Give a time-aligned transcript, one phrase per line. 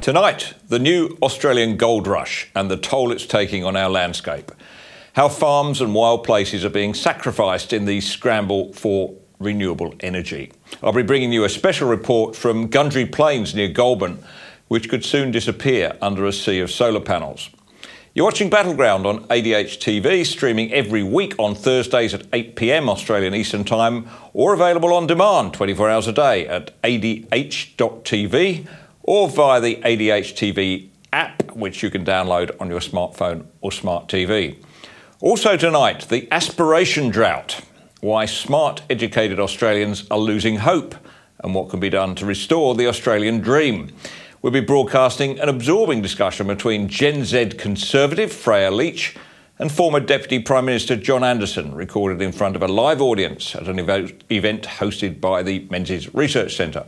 [0.00, 4.50] Tonight, the new Australian gold rush and the toll it's taking on our landscape.
[5.12, 10.52] How farms and wild places are being sacrificed in the scramble for renewable energy.
[10.82, 14.24] I'll be bringing you a special report from Gundary Plains near Goulburn,
[14.68, 17.50] which could soon disappear under a sea of solar panels.
[18.14, 23.34] You're watching Battleground on ADH TV, streaming every week on Thursdays at 8 pm Australian
[23.34, 28.66] Eastern Time, or available on demand 24 hours a day at adh.tv
[29.02, 34.08] or via the ADH TV app, which you can download on your smartphone or smart
[34.08, 34.56] TV.
[35.20, 37.60] Also, tonight, the aspiration drought
[38.00, 40.94] why smart, educated Australians are losing hope
[41.44, 43.92] and what can be done to restore the Australian dream.
[44.42, 49.16] We'll be broadcasting an absorbing discussion between Gen Z conservative Freya Leach
[49.58, 53.68] and former Deputy Prime Minister John Anderson, recorded in front of a live audience at
[53.68, 56.86] an event hosted by the Menzies Research Centre.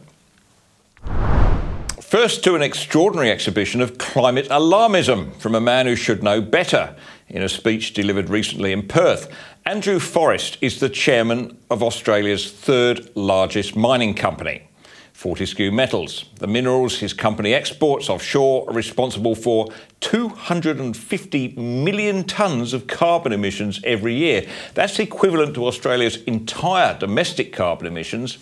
[2.13, 6.95] First to an extraordinary exhibition of climate alarmism from a man who should know better.
[7.27, 13.09] In a speech delivered recently in Perth, Andrew Forrest is the chairman of Australia's third
[13.17, 14.69] largest mining company,
[15.15, 16.27] Fortescue Metals.
[16.35, 19.69] The minerals his company exports offshore are responsible for
[20.01, 24.47] 250 million tonnes of carbon emissions every year.
[24.75, 28.37] That's equivalent to Australia's entire domestic carbon emissions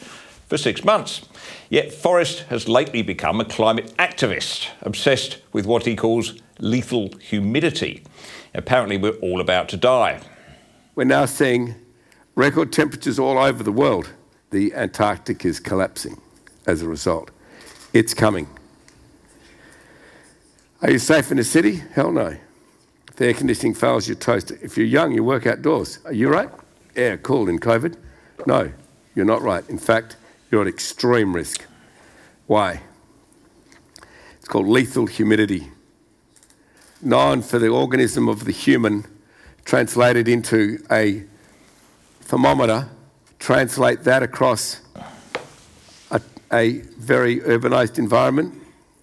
[0.50, 1.22] for six months.
[1.70, 8.02] Yet Forrest has lately become a climate activist, obsessed with what he calls lethal humidity.
[8.52, 10.20] Apparently, we're all about to die.
[10.96, 11.76] We're now seeing
[12.34, 14.10] record temperatures all over the world.
[14.50, 16.20] The Antarctic is collapsing
[16.66, 17.30] as a result.
[17.92, 18.48] It's coming.
[20.83, 21.77] Are you safe in the city?
[21.92, 22.36] Hell no.
[23.08, 24.50] If the air conditioning fails, you're toast.
[24.50, 26.00] If you're young, you work outdoors.
[26.05, 26.50] Are you right?
[26.96, 27.96] Air cool in COVID?
[28.46, 28.72] No,
[29.14, 29.68] you're not right.
[29.68, 30.16] In fact,
[30.50, 31.64] you're at extreme risk.
[32.46, 32.83] Why?
[34.38, 35.70] It's called lethal humidity.
[37.00, 39.06] Known for the organism of the human
[39.64, 41.24] translated into a
[42.22, 42.89] thermometer,
[43.39, 44.80] translate that across
[46.10, 46.20] a,
[46.52, 48.55] a very urbanised environment,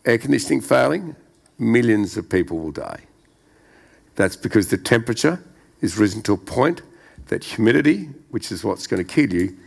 [0.06, 1.16] air conditioning failing,
[1.58, 3.02] millions of people will die.
[4.16, 5.44] That's because the temperature
[5.82, 6.82] is risen to a point
[7.28, 9.58] that humidity, which is what's going to kill you,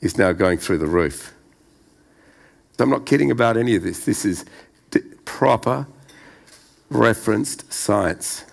[0.00, 1.34] is now going through the roof.
[2.76, 4.04] So I'm not kidding about any of this.
[4.04, 4.44] This is
[4.90, 5.86] d- proper,
[6.90, 8.44] referenced science.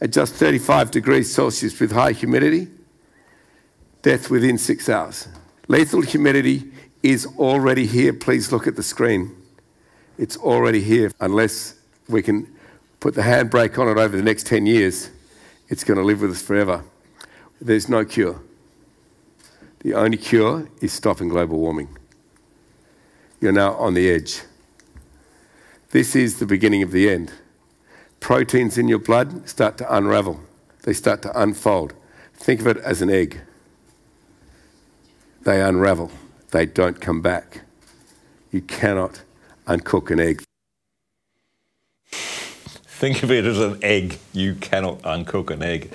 [0.00, 2.68] At just 35 degrees Celsius with high humidity,
[4.02, 5.28] death within six hours.
[5.68, 6.72] Lethal humidity
[7.02, 8.12] is already here.
[8.12, 9.36] Please look at the screen.
[10.18, 11.12] It's already here.
[11.20, 11.76] Unless
[12.08, 12.52] we can
[12.98, 15.10] put the handbrake on it over the next 10 years,
[15.68, 16.84] it's going to live with us forever.
[17.60, 18.40] There's no cure.
[19.80, 21.96] The only cure is stopping global warming.
[23.40, 24.42] You're now on the edge.
[25.90, 27.32] This is the beginning of the end.
[28.20, 30.40] Proteins in your blood start to unravel,
[30.82, 31.94] they start to unfold.
[32.34, 33.40] Think of it as an egg.
[35.42, 36.10] They unravel,
[36.50, 37.62] they don't come back.
[38.52, 39.22] You cannot
[39.66, 40.42] uncook an egg.
[42.12, 44.18] Think of it as an egg.
[44.34, 45.90] You cannot uncook an egg.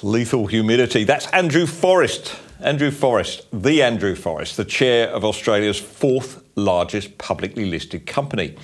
[0.00, 1.02] Lethal humidity.
[1.02, 7.64] That's Andrew Forrest Andrew Forrest, the Andrew Forrest, the chair of Australia's fourth largest publicly
[7.64, 8.56] listed company.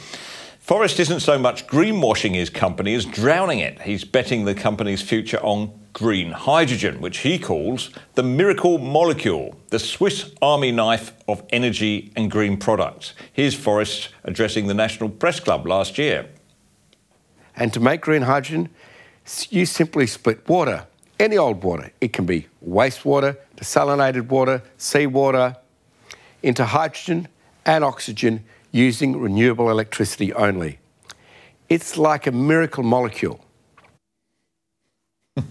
[0.59, 3.83] Forrest isn't so much greenwashing his company as drowning it.
[3.83, 9.78] He's betting the company's future on green hydrogen, which he calls the miracle molecule, the
[9.78, 13.15] Swiss army knife of energy and green products.
[13.33, 16.31] Here's Forrest addressing the National Press Club last year.
[17.54, 18.71] And to make green hydrogen,
[19.50, 20.88] you simply split water
[21.21, 21.92] any old water.
[22.01, 25.56] It can be wastewater, desalinated water, seawater,
[26.42, 27.28] into hydrogen
[27.65, 30.78] and oxygen using renewable electricity only.
[31.68, 33.45] It's like a miracle molecule.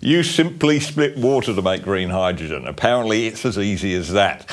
[0.00, 2.66] you simply split water to make green hydrogen.
[2.66, 4.50] Apparently, it's as easy as that.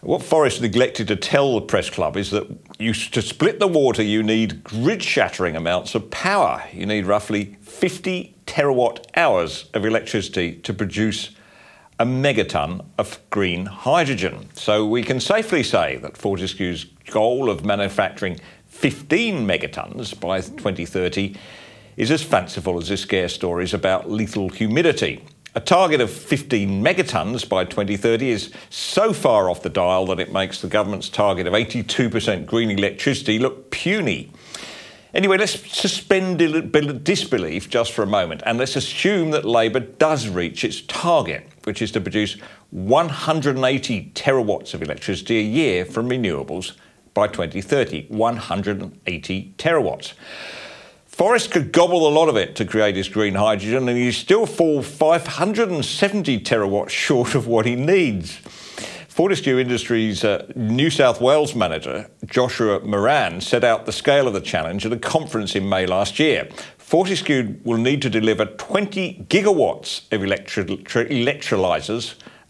[0.00, 2.46] What Forrest neglected to tell the press club is that
[2.78, 6.62] you, to split the water, you need grid shattering amounts of power.
[6.72, 11.30] You need roughly 50 terawatt hours of electricity to produce
[12.00, 14.48] a megaton of green hydrogen.
[14.54, 21.36] So we can safely say that Fortescue's goal of manufacturing 15 megatons by 2030
[21.96, 25.24] is as fanciful as the scare stories about lethal humidity.
[25.54, 30.32] A target of 15 megatons by 2030 is so far off the dial that it
[30.32, 34.32] makes the government's target of 82% green electricity look puny.
[35.14, 36.38] Anyway, let's suspend
[37.02, 41.80] disbelief just for a moment and let's assume that Labor does reach its target, which
[41.80, 42.36] is to produce
[42.70, 46.72] 180 terawatts of electricity a year from renewables
[47.14, 50.12] by 2030, 180 terawatts.
[51.06, 54.46] Forrest could gobble a lot of it to create his green hydrogen, and he still
[54.46, 58.38] fall 570 terawatts short of what he needs.
[59.18, 64.40] Fortescue Industries uh, New South Wales manager Joshua Moran set out the scale of the
[64.40, 66.48] challenge at a conference in May last year.
[66.78, 70.78] Fortescue will need to deliver 20 gigawatts of electro-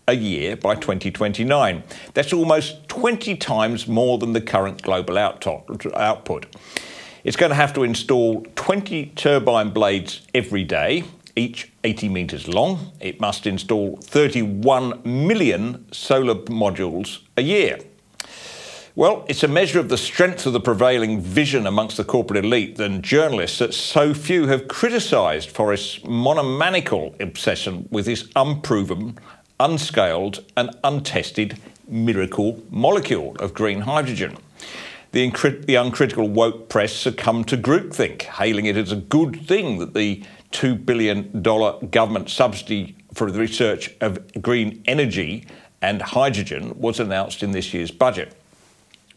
[0.07, 1.83] a year by 2029.
[2.13, 6.55] That's almost 20 times more than the current global output.
[7.25, 11.05] It's going to have to install 20 turbine blades every day,
[11.39, 12.93] each 80 metres long.
[13.01, 17.79] It must install 31 million solar modules a year.
[18.95, 22.81] Well, it's a measure of the strength of the prevailing vision amongst the corporate elite
[22.81, 29.17] and journalists that so few have criticised Forrest's monomaniacal obsession with this unproven,
[29.61, 34.37] unscaled, and untested miracle molecule of green hydrogen
[35.13, 39.95] the, the uncritical woke press succumbed to groupthink, hailing it as a good thing that
[39.95, 40.23] the
[40.53, 41.43] $2 billion
[41.91, 45.47] government subsidy for the research of green energy
[45.81, 48.35] and hydrogen was announced in this year's budget.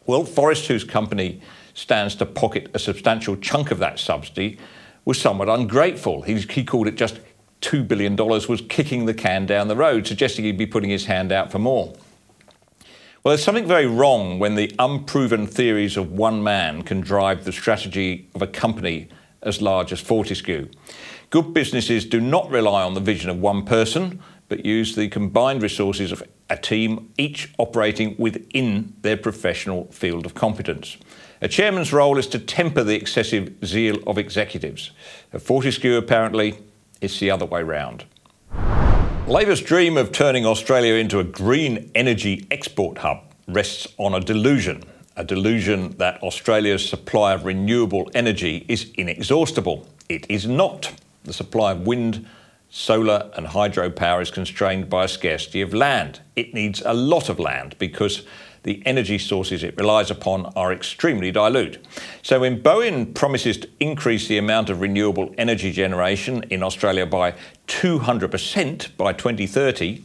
[0.06, 1.40] Well, Forrest, whose company
[1.74, 4.58] stands to pocket a substantial chunk of that subsidy,
[5.04, 6.22] was somewhat ungrateful.
[6.22, 7.20] He, he called it just
[7.62, 11.32] $2 billion was kicking the can down the road, suggesting he'd be putting his hand
[11.32, 11.94] out for more.
[13.22, 17.52] Well, there's something very wrong when the unproven theories of one man can drive the
[17.52, 19.08] strategy of a company
[19.42, 20.68] as large as Fortescue.
[21.32, 24.20] Good businesses do not rely on the vision of one person,
[24.50, 30.34] but use the combined resources of a team, each operating within their professional field of
[30.34, 30.98] competence.
[31.40, 34.90] A chairman's role is to temper the excessive zeal of executives.
[35.32, 36.58] At Fortescue, apparently,
[37.00, 38.04] it's the other way round.
[39.26, 44.84] Labor's dream of turning Australia into a green energy export hub rests on a delusion.
[45.16, 49.88] A delusion that Australia's supply of renewable energy is inexhaustible.
[50.10, 50.92] It is not.
[51.24, 52.26] The supply of wind,
[52.68, 56.20] solar, and hydropower is constrained by a scarcity of land.
[56.34, 58.24] It needs a lot of land because
[58.62, 61.84] the energy sources it relies upon are extremely dilute.
[62.22, 67.34] So when Bowen promises to increase the amount of renewable energy generation in Australia by
[67.66, 70.04] 200% by 2030,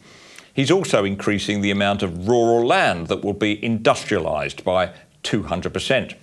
[0.53, 4.91] he's also increasing the amount of rural land that will be industrialised by
[5.23, 6.15] 200%.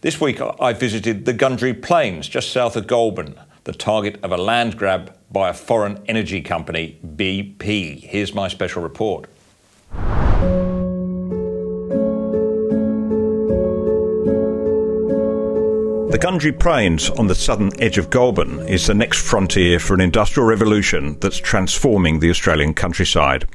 [0.00, 3.38] This week I visited the Gundary Plains just south of Goulburn,
[3.68, 8.02] the target of a land grab by a foreign energy company, BP.
[8.02, 9.28] Here's my special report.
[16.10, 20.00] The Gundary Plains on the southern edge of Goulburn is the next frontier for an
[20.00, 23.46] industrial revolution that's transforming the Australian countryside.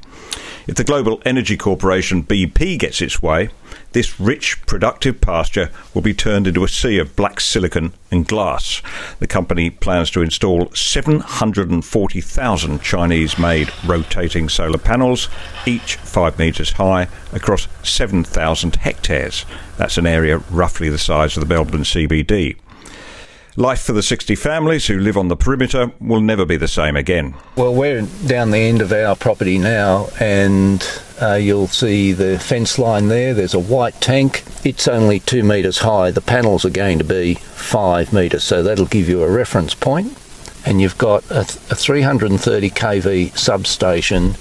[0.68, 3.48] If the global energy corporation BP gets its way,
[3.94, 8.82] this rich, productive pasture will be turned into a sea of black silicon and glass.
[9.20, 15.28] The company plans to install 740,000 Chinese made rotating solar panels,
[15.64, 19.46] each 5 metres high, across 7,000 hectares.
[19.76, 22.56] That's an area roughly the size of the Melbourne CBD.
[23.56, 26.96] Life for the 60 families who live on the perimeter will never be the same
[26.96, 27.36] again.
[27.54, 30.84] Well, we're down the end of our property now, and
[31.22, 33.32] uh, you'll see the fence line there.
[33.32, 34.42] There's a white tank.
[34.64, 36.10] It's only two metres high.
[36.10, 40.18] The panels are going to be five metres, so that'll give you a reference point.
[40.66, 44.34] And you've got a, a 330 kV substation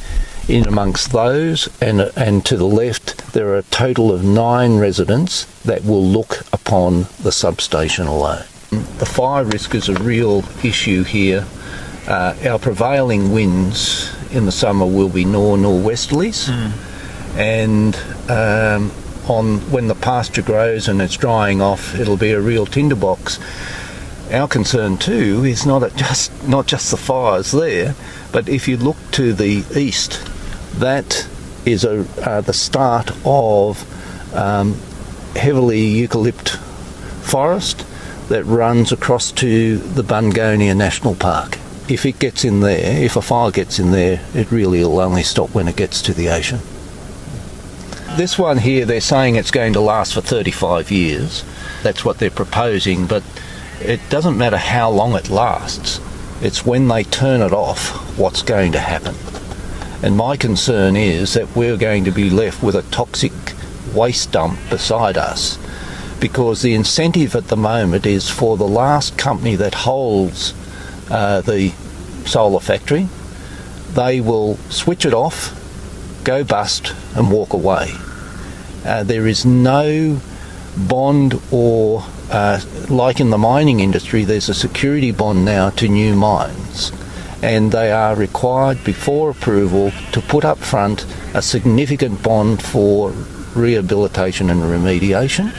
[0.47, 5.45] in amongst those, and, and to the left, there are a total of nine residents
[5.61, 8.45] that will look upon the substation alone.
[8.97, 11.45] The fire risk is a real issue here.
[12.07, 17.37] Uh, our prevailing winds in the summer will be nor norwesterlies, mm.
[17.37, 17.95] and
[18.29, 18.91] um,
[19.29, 23.39] on when the pasture grows and it's drying off, it'll be a real tinderbox.
[24.31, 27.95] Our concern too is not just not just the fires there,
[28.31, 30.19] but if you look to the east,
[30.79, 31.27] that
[31.65, 33.85] is a, uh, the start of
[34.35, 34.73] um,
[35.35, 36.57] heavily eucalypt
[37.23, 37.85] forest
[38.33, 41.59] that runs across to the Bungonia National Park.
[41.87, 45.21] If it gets in there, if a fire gets in there, it really will only
[45.21, 46.57] stop when it gets to the ocean.
[48.17, 51.45] This one here, they're saying it's going to last for 35 years.
[51.83, 53.21] That's what they're proposing, but
[53.79, 55.99] it doesn't matter how long it lasts.
[56.41, 59.13] It's when they turn it off what's going to happen.
[60.01, 63.31] And my concern is that we're going to be left with a toxic
[63.93, 65.59] waste dump beside us
[66.23, 70.53] because the incentive at the moment is for the last company that holds
[71.11, 71.67] uh, the
[72.25, 73.09] solar factory,
[73.89, 75.51] they will switch it off,
[76.23, 77.91] go bust, and walk away.
[78.85, 80.17] Uh, there is no
[80.77, 82.01] bond or,
[82.31, 86.93] uh, like in the mining industry, there's a security bond now to new mines.
[87.41, 93.09] And they are required before approval to put up front a significant bond for
[93.55, 95.53] rehabilitation and remediation.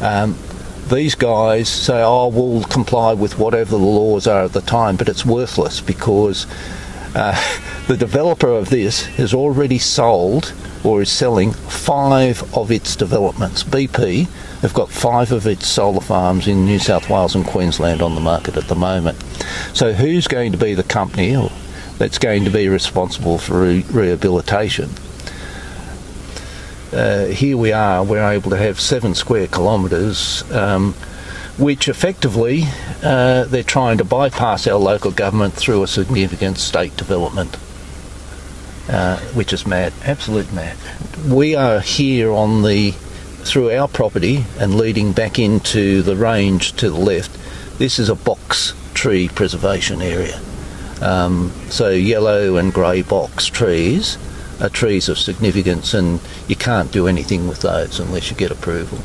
[0.00, 0.36] Um,
[0.88, 5.08] these guys say, oh, we'll comply with whatever the laws are at the time, but
[5.08, 6.46] it's worthless because
[7.14, 7.40] uh,
[7.88, 10.52] the developer of this has already sold
[10.84, 13.64] or is selling five of its developments.
[13.64, 14.28] BP
[14.60, 18.20] have got five of its solar farms in New South Wales and Queensland on the
[18.20, 19.22] market at the moment.
[19.74, 21.36] So, who's going to be the company
[21.98, 24.90] that's going to be responsible for re- rehabilitation?
[26.92, 30.94] Uh, here we are, we're able to have seven square kilometres, um,
[31.58, 32.62] which effectively
[33.02, 37.56] uh, they're trying to bypass our local government through a significant state development.
[38.88, 40.74] Uh, which is mad, absolute mad.
[41.26, 46.88] We are here on the through our property and leading back into the range to
[46.88, 47.30] the left.
[47.78, 50.40] This is a box tree preservation area.
[51.02, 54.16] Um, so yellow and grey box trees
[54.60, 58.98] are trees of significance, and you can't do anything with those unless you get approval.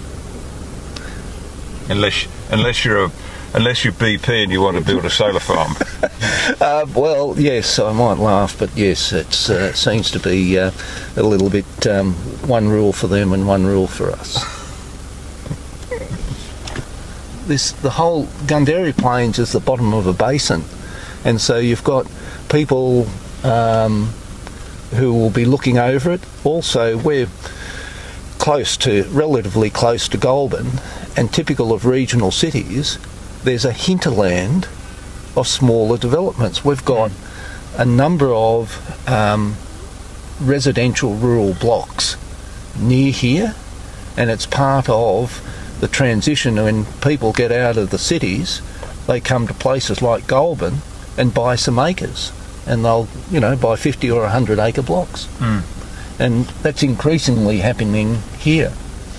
[1.90, 3.12] Unless unless you're a
[3.54, 5.76] unless you're BP and you want to build a solar farm.
[6.62, 10.72] uh, well, yes, I might laugh, but yes, it uh, seems to be uh,
[11.16, 12.14] a little bit um,
[12.48, 14.62] one rule for them and one rule for us.
[17.46, 20.64] This the whole Gundary Plains is the bottom of a basin,
[21.26, 22.10] and so you've got
[22.50, 23.06] people
[23.44, 24.14] um,
[24.94, 26.22] who will be looking over it.
[26.44, 27.28] Also, we're
[28.38, 30.68] close to, relatively close to Goulburn,
[31.16, 32.98] and typical of regional cities,
[33.44, 34.68] there's a hinterland
[35.36, 36.66] of smaller developments.
[36.66, 37.12] We've got
[37.78, 39.56] a number of um,
[40.40, 42.18] residential rural blocks
[42.80, 43.56] near here,
[44.18, 45.42] and it's part of
[45.80, 48.62] the transition when people get out of the cities,
[49.08, 50.78] they come to places like Goulburn
[51.18, 52.32] and buy some acres,
[52.66, 55.26] and they'll, you know, buy 50 or 100 acre blocks.
[55.38, 55.64] Mm.
[56.20, 58.70] And that's increasingly happening here.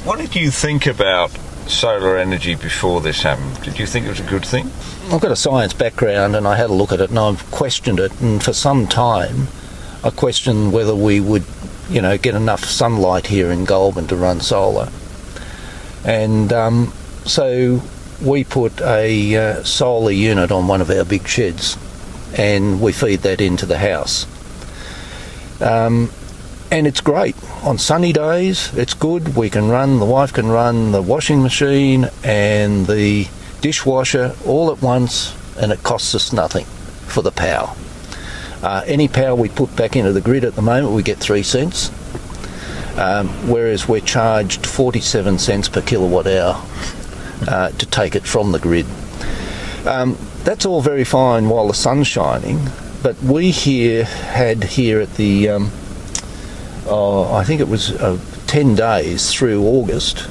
[0.05, 1.31] What did you think about
[1.67, 3.63] solar energy before this happened?
[3.63, 4.71] Did you think it was a good thing?
[5.11, 7.99] I've got a science background and I had a look at it and I've questioned
[7.99, 9.49] it and for some time
[10.03, 11.45] I questioned whether we would,
[11.89, 14.91] you know, get enough sunlight here in Goulburn to run solar.
[16.05, 16.93] And um,
[17.25, 17.83] so
[18.23, 21.79] we put a uh, solar unit on one of our big sheds
[22.37, 24.26] and we feed that into the house.
[25.61, 26.11] Um,
[26.71, 27.37] and it's great.
[27.62, 29.37] On sunny days, it's good.
[29.37, 33.29] We can run, the wife can run the washing machine and the
[33.61, 36.64] dishwasher all at once, and it costs us nothing
[37.07, 37.75] for the power.
[38.62, 41.43] Uh, any power we put back into the grid at the moment, we get three
[41.43, 41.91] cents,
[42.99, 46.61] um, whereas we're charged 47 cents per kilowatt hour
[47.47, 48.87] uh, to take it from the grid.
[49.87, 52.59] Um, that's all very fine while the sun's shining,
[53.03, 55.71] but we here had here at the um,
[56.87, 60.29] oh, I think it was uh, 10 days through August,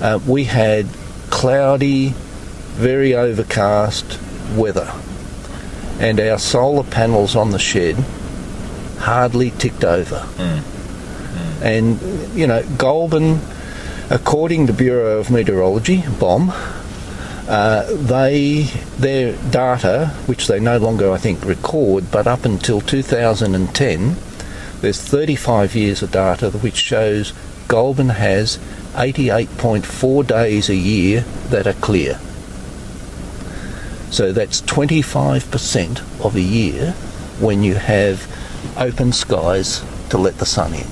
[0.00, 0.86] uh, we had
[1.30, 2.08] cloudy,
[2.74, 4.18] very overcast
[4.54, 4.92] weather.
[6.00, 7.96] And our solar panels on the shed
[8.98, 10.26] hardly ticked over.
[10.36, 10.58] Mm.
[10.58, 11.62] Mm.
[11.62, 13.40] And, you know, Goulburn,
[14.10, 16.52] according to Bureau of Meteorology, BOM,
[17.48, 18.64] uh, they
[18.98, 24.16] their data, which they no longer I think record, but up until 2010,
[24.80, 27.32] there's 35 years of data which shows
[27.66, 28.58] Goulburn has
[28.92, 32.20] 88.4 days a year that are clear.
[34.10, 36.92] So that's 25% of a year
[37.40, 38.26] when you have
[38.76, 40.86] open skies to let the sun in.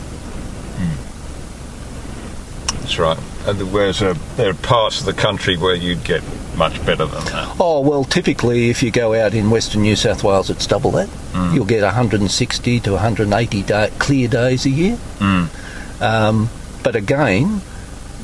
[2.81, 3.19] That's right.
[3.47, 6.23] And whereas uh, there are parts of the country where you'd get
[6.57, 7.57] much better than that.
[7.61, 11.09] Oh, well, typically if you go out in western New South Wales, it's double that.
[11.33, 11.55] Mm.
[11.55, 14.97] You'll get 160 to 180 day, clear days a year.
[15.19, 16.03] Mm.
[16.03, 16.49] Um,
[16.83, 17.61] but again,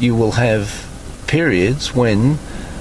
[0.01, 0.89] you will have
[1.27, 2.39] periods when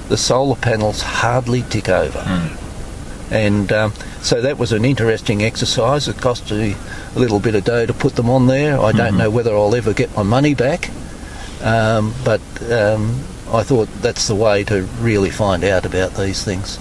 [0.08, 2.18] the solar panels hardly tick over.
[2.18, 2.58] Mm.
[3.30, 6.08] And um, so that was an interesting exercise.
[6.08, 6.76] It cost me
[7.14, 8.78] a little bit of dough to put them on there.
[8.80, 9.18] I don't Mhm.
[9.18, 10.90] know whether I'll ever get my money back,
[11.62, 12.40] um, but
[12.70, 16.78] um, I thought that's the way to really find out about these things.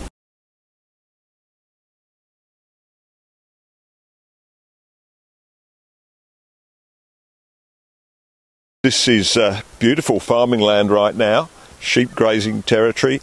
[8.83, 13.21] This is uh, beautiful farming land right now, sheep grazing territory.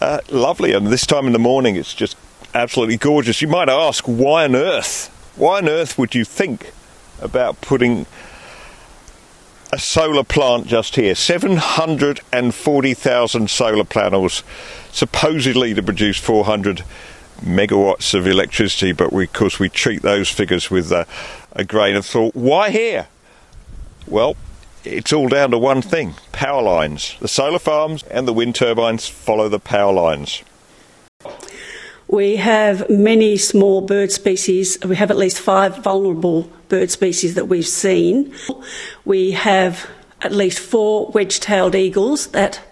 [0.00, 2.16] Uh, lovely, and this time in the morning it's just
[2.54, 3.42] absolutely gorgeous.
[3.42, 5.08] You might ask, why on earth?
[5.34, 6.72] Why on earth would you think
[7.20, 8.06] about putting
[9.72, 14.44] a solar plant just here 740,000 solar panels,
[14.92, 16.84] supposedly to produce 400
[17.40, 21.06] megawatts of electricity, but we, of course we treat those figures with a,
[21.52, 22.36] a grain of thought.
[22.36, 23.06] Why here?
[24.06, 24.36] Well,
[24.84, 27.16] it's all down to one thing power lines.
[27.20, 30.42] The solar farms and the wind turbines follow the power lines.
[32.08, 34.76] We have many small bird species.
[34.84, 38.34] We have at least five vulnerable bird species that we've seen.
[39.04, 39.90] We have
[40.22, 42.62] at least four wedge tailed eagles that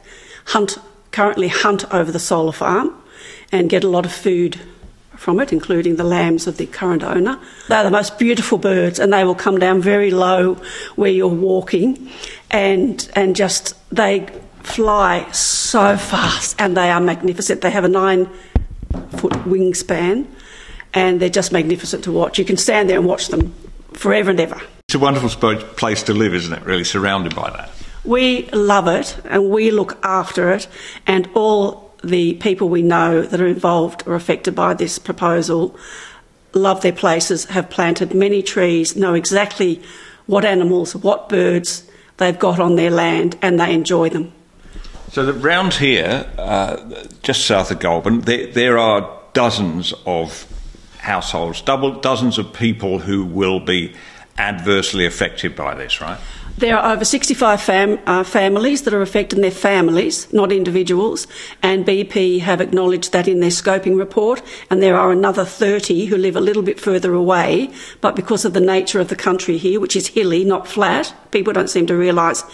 [0.46, 0.78] hunt,
[1.10, 2.94] currently hunt over the solar farm
[3.52, 4.58] and get a lot of food
[5.16, 7.38] from it, including the lambs of the current owner.
[7.68, 10.54] They're the most beautiful birds and they will come down very low
[10.96, 12.10] where you're walking
[12.50, 14.28] and, and just they
[14.62, 17.60] fly so fast and they are magnificent.
[17.60, 18.30] They have a nine
[19.18, 20.26] foot wingspan,
[20.94, 22.38] and they're just magnificent to watch.
[22.38, 23.54] You can stand there and watch them
[23.92, 24.60] forever and ever.
[24.88, 26.64] It's a wonderful place to live, isn't it?
[26.64, 27.70] Really surrounded by that.
[28.04, 30.66] We love it and we look after it,
[31.06, 35.76] and all the people we know that are involved or affected by this proposal
[36.54, 39.82] love their places, have planted many trees, know exactly
[40.26, 44.32] what animals, what birds they've got on their land, and they enjoy them.
[45.12, 50.46] So the, round here, uh, just south of Goulburn, there, there, are dozens of
[51.00, 53.94] households, double dozens of people who will be
[54.40, 56.18] adversely affected by this, right?
[56.58, 61.26] There are over 65 fam- uh, families that are affected, and their families, not individuals.
[61.62, 64.42] And BP have acknowledged that in their scoping report.
[64.68, 67.70] And there are another 30 who live a little bit further away,
[68.02, 71.54] but because of the nature of the country here, which is hilly, not flat, people
[71.54, 72.44] don't seem to realise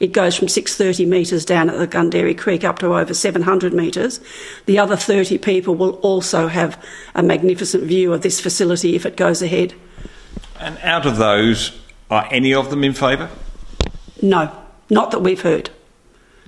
[0.00, 4.20] it goes from 630 metres down at the Gundary Creek up to over 700 metres.
[4.66, 6.82] The other 30 people will also have
[7.14, 9.74] a magnificent view of this facility if it goes ahead.
[10.60, 11.78] And out of those,
[12.10, 13.30] are any of them in favour?
[14.22, 14.50] No,
[14.90, 15.70] not that we've heard.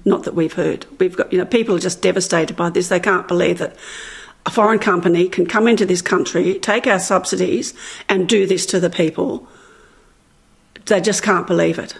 [0.04, 0.86] Not that we've heard.
[1.00, 2.88] We've got, you know, people are just devastated by this.
[2.88, 3.76] They can't believe that
[4.46, 7.74] a foreign company can come into this country, take our subsidies,
[8.08, 9.48] and do this to the people.
[10.86, 11.98] They just can't believe it.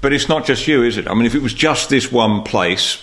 [0.00, 1.06] But it's not just you, is it?
[1.08, 3.02] I mean, if it was just this one place,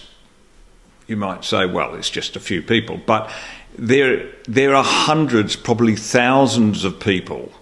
[1.08, 3.00] you might say, well, it's just a few people.
[3.06, 3.32] But
[3.78, 7.54] there, there are hundreds, probably thousands of people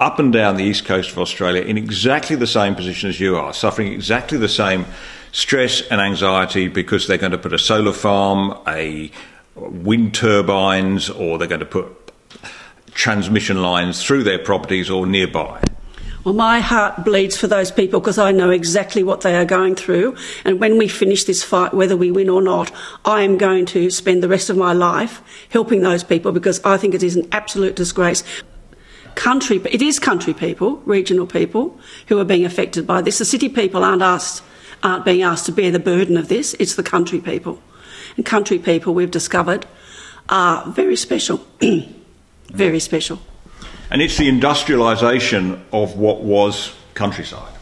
[0.00, 3.36] up and down the east coast of Australia in exactly the same position as you
[3.36, 4.86] are, suffering exactly the same
[5.32, 9.10] stress and anxiety because they're going to put a solar farm, a
[9.56, 11.86] wind turbines, or they're going to put
[12.92, 15.60] transmission lines through their properties or nearby.
[16.24, 19.76] Well, my heart bleeds for those people because I know exactly what they are going
[19.76, 20.16] through.
[20.44, 22.72] And when we finish this fight, whether we win or not,
[23.04, 26.76] I am going to spend the rest of my life helping those people because I
[26.76, 28.24] think it is an absolute disgrace
[29.18, 33.18] country, it is country people, regional people, who are being affected by this.
[33.18, 34.42] The city people aren't asked,
[34.82, 36.54] aren't being asked to bear the burden of this.
[36.60, 37.60] It's the country people,
[38.16, 39.66] and country people we've discovered
[40.28, 41.44] are very special,
[42.46, 43.18] very special.
[43.90, 47.54] And it's the industrialisation of what was countryside.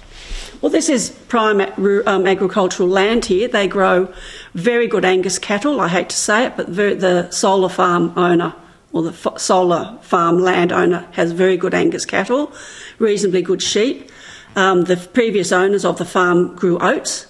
[0.60, 3.48] Well, this is prime um, agricultural land here.
[3.48, 4.12] They grow
[4.54, 5.80] very good Angus cattle.
[5.80, 8.54] I hate to say it, but the solar farm owner
[8.92, 12.52] or the solar farm landowner has very good Angus cattle,
[12.98, 14.10] reasonably good sheep.
[14.54, 17.26] Um, the previous owners of the farm grew oats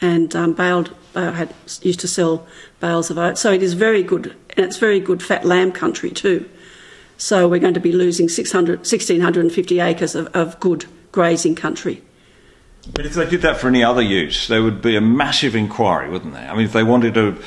[0.00, 2.46] and um, baled, uh, had used to sell
[2.80, 3.40] bales of oats.
[3.40, 6.48] So it is very good, and it's very good fat lamb country too.
[7.18, 12.02] So we're going to be losing 600, 1,650 acres of, of good grazing country.
[12.92, 16.08] But if they did that for any other use, there would be a massive inquiry,
[16.08, 16.50] wouldn't there?
[16.50, 17.42] I mean, if they wanted to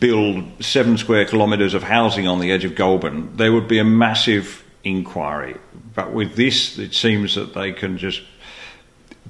[0.00, 3.84] build seven square kilometres of housing on the edge of Goulburn, there would be a
[3.84, 5.56] massive inquiry.
[5.94, 8.22] But with this, it seems that they can just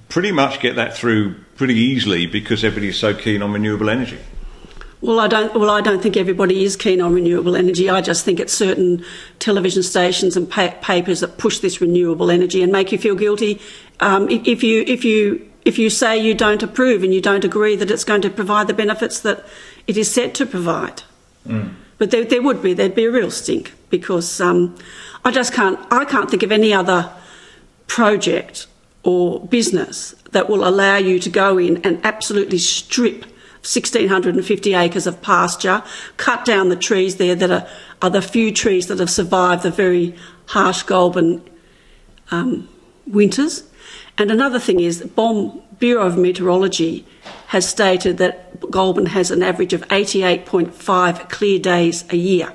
[0.08, 4.18] pretty much get that through pretty easily because everybody's so keen on renewable energy.
[5.02, 5.54] Well, I don't.
[5.54, 7.90] Well, I don't think everybody is keen on renewable energy.
[7.90, 9.04] I just think it's certain
[9.38, 13.60] television stations and pa- papers that push this renewable energy and make you feel guilty
[14.00, 17.76] um, if you if you if you say you don't approve and you don't agree
[17.76, 19.44] that it's going to provide the benefits that
[19.86, 21.02] it is set to provide.
[21.46, 21.74] Mm.
[21.98, 24.76] But there, there, would be there'd be a real stink because um,
[25.24, 27.12] I just can't I can't think of any other
[27.86, 28.66] project
[29.02, 33.24] or business that will allow you to go in and absolutely strip
[33.66, 35.82] 1,650 acres of pasture,
[36.16, 37.68] cut down the trees there that are,
[38.00, 40.14] are the few trees that have survived the very
[40.46, 41.42] harsh Goulburn
[42.30, 42.68] um,
[43.06, 43.64] winters.
[44.18, 47.06] And another thing is, the Bureau of Meteorology
[47.48, 52.52] has stated that Goulburn has an average of 88.5 clear days a year.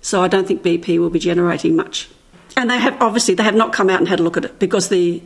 [0.00, 2.08] So I don't think BP will be generating much.
[2.56, 4.58] And they have obviously they have not come out and had a look at it
[4.58, 5.22] because the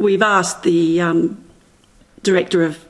[0.00, 1.44] we've asked the um,
[2.22, 2.85] director of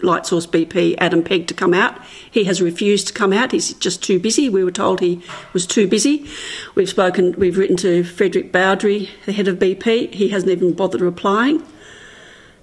[0.00, 1.98] Lightsource BP, Adam Pegg, to come out.
[2.30, 3.52] He has refused to come out.
[3.52, 4.48] He's just too busy.
[4.48, 6.28] We were told he was too busy.
[6.74, 10.14] We've spoken, we've written to Frederick Bowdry, the head of BP.
[10.14, 11.62] He hasn't even bothered replying.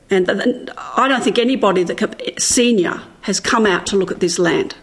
[0.10, 4.76] And I don't think anybody that senior has come out to look at this land.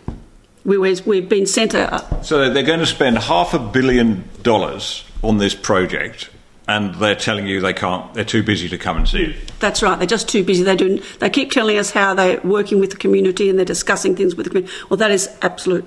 [0.65, 2.23] We, we've been sent a.
[2.23, 6.29] So they're going to spend half a billion dollars on this project
[6.69, 9.59] and they're telling you they can't, they're too busy to come and see it.
[9.59, 10.63] That's right, they're just too busy.
[10.63, 14.15] They, do, they keep telling us how they're working with the community and they're discussing
[14.15, 14.75] things with the community.
[14.89, 15.87] Well, that is absolute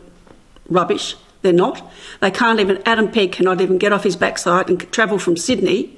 [0.69, 1.15] rubbish.
[1.41, 1.81] They're not.
[2.21, 5.95] They can't even, Adam Pegg cannot even get off his backside and travel from Sydney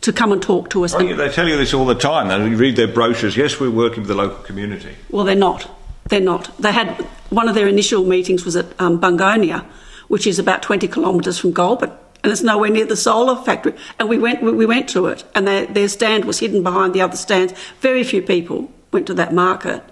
[0.00, 0.94] to come and talk to us.
[0.94, 2.28] Oh, yeah, they tell you this all the time.
[2.28, 3.36] They read their brochures.
[3.36, 4.94] Yes, we're working with the local community.
[5.10, 5.70] Well, they're not.
[6.08, 6.54] They're not.
[6.58, 6.90] They had
[7.30, 9.64] one of their initial meetings was at um, Bungonia,
[10.08, 11.92] which is about 20 kilometres from Goulburn
[12.24, 13.74] and it's nowhere near the solar factory.
[13.98, 17.02] And we went, we went to it, and they, their stand was hidden behind the
[17.02, 17.52] other stands.
[17.80, 19.84] Very few people went to that market.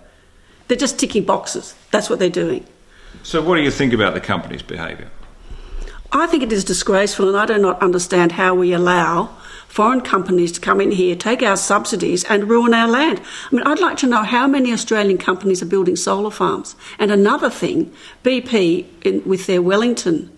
[0.66, 1.74] They're just ticking boxes.
[1.90, 2.64] That's what they're doing.
[3.22, 5.10] So, what do you think about the company's behaviour?
[6.10, 9.36] I think it is disgraceful, and I do not understand how we allow
[9.68, 13.20] foreign companies to come in here, take our subsidies, and ruin our land.
[13.50, 16.76] I mean, I'd like to know how many Australian companies are building solar farms.
[16.98, 17.92] And another thing,
[18.24, 20.30] BP, in, with their Wellington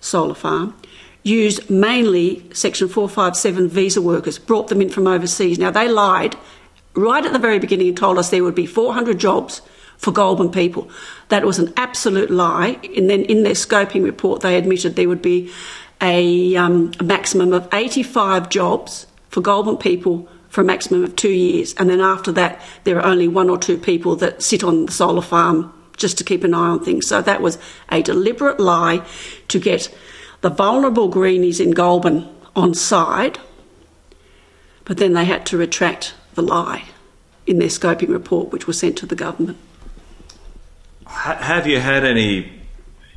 [0.00, 0.74] solar farm,
[1.22, 5.58] used mainly Section 457 visa workers, brought them in from overseas.
[5.58, 6.36] Now, they lied
[6.94, 9.62] right at the very beginning and told us there would be 400 jobs
[9.96, 10.90] for Goulburn people.
[11.28, 12.78] That was an absolute lie.
[12.96, 15.52] And then in their scoping report, they admitted there would be
[16.00, 21.30] a, um, a maximum of 85 jobs for Goulburn people for a maximum of two
[21.30, 21.72] years.
[21.74, 24.92] And then after that, there are only one or two people that sit on the
[24.92, 27.06] solar farm just to keep an eye on things.
[27.06, 27.58] So that was
[27.90, 29.06] a deliberate lie
[29.48, 29.94] to get
[30.42, 33.38] the vulnerable greenies in Goulburn on side,
[34.84, 36.84] but then they had to retract the lie
[37.46, 39.56] in their scoping report, which was sent to the government.
[41.06, 42.60] Have you had any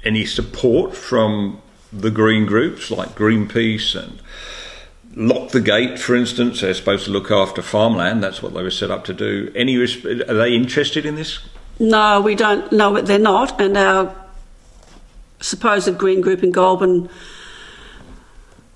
[0.04, 1.62] any support from
[1.92, 4.22] the green groups like Greenpeace and
[5.16, 6.62] Lock the Gate, for instance?
[6.62, 8.22] They're supposed to look after farmland.
[8.22, 9.52] That's what they were set up to do.
[9.56, 9.88] Any are
[10.34, 11.40] they interested in this?
[11.80, 12.72] No, we don't.
[12.72, 13.60] No, they're not.
[13.60, 14.14] And our
[15.40, 17.10] supposed Green Group in Goulburn,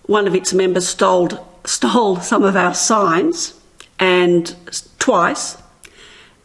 [0.04, 1.30] one of its members stole,
[1.66, 3.54] stole some of our signs
[4.00, 4.56] and
[4.98, 5.58] twice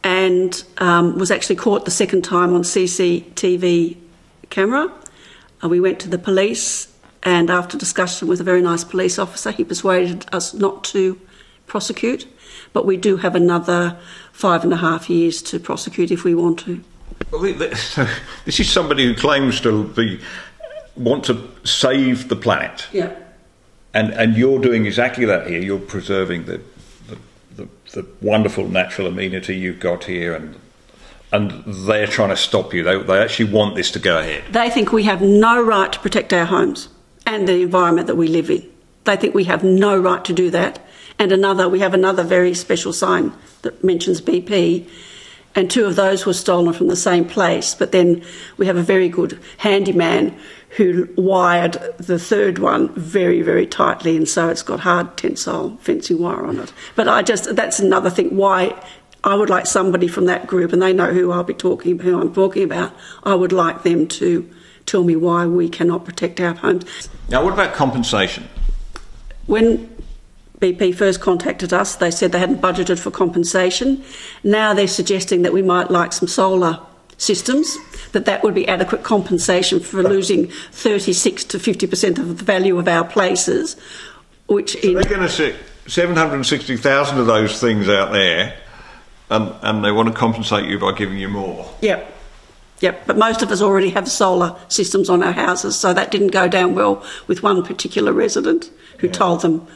[0.03, 3.97] and um, was actually caught the second time on CCTV
[4.51, 4.93] camera.
[5.63, 9.51] Uh, we went to the police, and after discussion with a very nice police officer,
[9.51, 11.19] he persuaded us not to
[11.67, 12.27] prosecute.
[12.75, 13.97] But we do have another
[14.33, 16.85] five and a half years to prosecute if we want to.
[17.31, 17.43] Well,
[18.45, 20.21] this is somebody who claims to be
[20.97, 22.87] want to save the planet.
[22.93, 23.15] Yeah.
[23.93, 25.61] And and you're doing exactly that here.
[25.61, 26.61] You're preserving the
[27.09, 27.19] the,
[27.57, 30.57] the, the wonderful natural amenity you've got here, and
[31.33, 32.83] and they're trying to stop you.
[32.83, 34.45] They they actually want this to go ahead.
[34.53, 36.89] They think we have no right to protect our homes
[37.27, 38.69] and the environment that we live in.
[39.05, 40.81] They think we have no right to do that.
[41.19, 44.89] And another, we have another very special sign that mentions BP
[45.55, 47.75] and two of those were stolen from the same place.
[47.75, 48.23] But then
[48.57, 50.37] we have a very good handyman
[50.71, 56.19] who wired the third one very, very tightly, and so it's got hard tensile fencing
[56.19, 56.73] wire on it.
[56.97, 58.75] But I just that's another thing why
[59.23, 62.21] I would like somebody from that group, and they know who I'll be talking who
[62.21, 62.93] I'm talking about.
[63.23, 64.51] I would like them to
[64.87, 67.09] tell me why we cannot protect our homes.
[67.29, 68.49] Now, what about compensation?
[69.47, 69.94] When
[70.65, 74.03] BP first contacted us, they said they hadn't budgeted for compensation.
[74.43, 76.81] Now they're suggesting that we might like some solar
[77.19, 77.77] systems,
[78.13, 82.89] that that would be adequate compensation for losing 36 to 50% of the value of
[82.89, 83.77] our places.
[84.47, 85.55] Which so in, they're going to stick
[85.87, 88.57] 760,000 of those things out there,
[89.29, 91.71] and, and they want to compensate you by giving you more.
[91.83, 92.13] Yep.
[92.81, 96.29] Yep, but most of us already have solar systems on our houses, so that didn't
[96.29, 99.13] go down well with one particular resident who yeah.
[99.13, 99.67] told them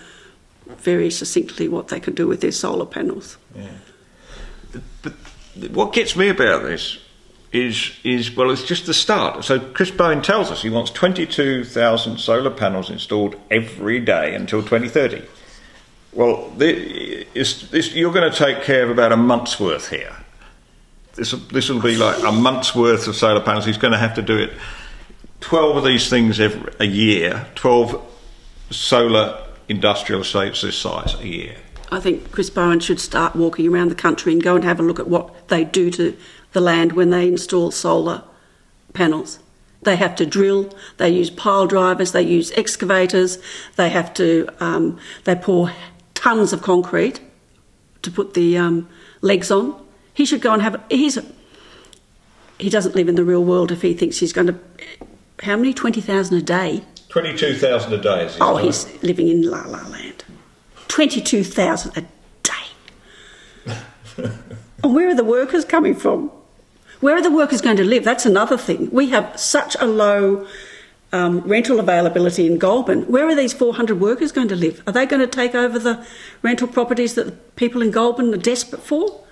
[0.81, 3.37] very succinctly what they could do with their solar panels.
[3.55, 3.69] Yeah.
[5.03, 5.15] But
[5.71, 6.99] what gets me about this
[7.53, 9.45] is is well, it's just the start.
[9.45, 15.25] So Chris Bowen tells us he wants 22,000 solar panels installed every day until 2030.
[16.13, 20.15] Well, this, this, you're going to take care of about a month's worth here.
[21.15, 23.65] This this will be like a month's worth of solar panels.
[23.65, 24.53] He's going to have to do it.
[25.41, 27.47] 12 of these things every, a year.
[27.55, 28.05] 12
[28.71, 31.57] solar industrial estates this size a year.
[31.91, 34.83] I think Chris Bowen should start walking around the country and go and have a
[34.83, 36.17] look at what they do to
[36.53, 38.23] the land when they install solar
[38.93, 39.39] panels.
[39.83, 43.39] They have to drill, they use pile drivers, they use excavators,
[43.77, 45.73] they have to, um, they pour
[46.15, 47.21] tons of concrete
[48.03, 48.89] to put the um,
[49.21, 49.81] legs on.
[50.13, 50.83] He should go and have.
[50.91, 51.19] He's
[52.59, 54.59] he doesn't live in the real world if he thinks he's going to.
[55.43, 55.73] How many?
[55.73, 56.83] Twenty thousand a day.
[57.09, 58.27] Twenty-two thousand a day.
[58.27, 60.25] Is Oh, he's living in La La Land.
[60.89, 62.07] Twenty-two thousand a
[62.43, 63.75] day.
[64.83, 66.31] and where are the workers coming from?
[67.01, 68.05] Where are the workers going to live?
[68.05, 68.91] That's another thing.
[68.91, 70.47] We have such a low
[71.13, 73.03] um, rental availability in Goulburn.
[73.05, 74.83] Where are these 400 workers going to live?
[74.87, 76.05] Are they going to take over the
[76.43, 79.25] rental properties that the people in Goulburn are desperate for?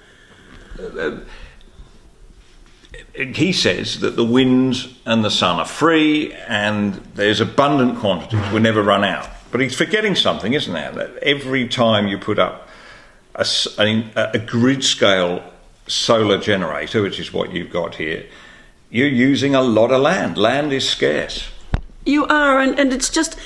[3.17, 8.61] He says that the winds and the sun are free and there's abundant quantities, we
[8.61, 9.29] never run out.
[9.51, 10.93] But he's forgetting something, isn't there?
[10.93, 12.69] That every time you put up
[13.35, 15.43] a grid scale
[15.87, 18.27] solar generator, which is what you've got here,
[18.91, 20.37] you're using a lot of land.
[20.37, 21.49] Land is scarce.
[22.05, 23.39] You are, and, and it's just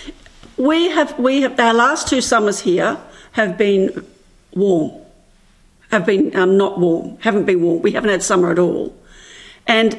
[0.56, 2.98] we have we have our last two summers here
[3.33, 4.04] have been
[4.52, 4.92] warm,
[5.90, 7.80] have been um, not warm, haven't been warm.
[7.83, 8.94] We haven't had summer at all,
[9.70, 9.98] and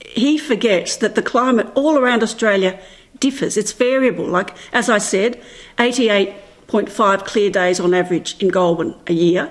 [0.00, 2.78] he forgets that the climate all around Australia
[3.20, 3.56] differs.
[3.56, 4.26] It's variable.
[4.26, 5.40] Like as I said,
[5.78, 6.34] eighty-eight
[6.66, 9.50] point five clear days on average in Goulburn a year.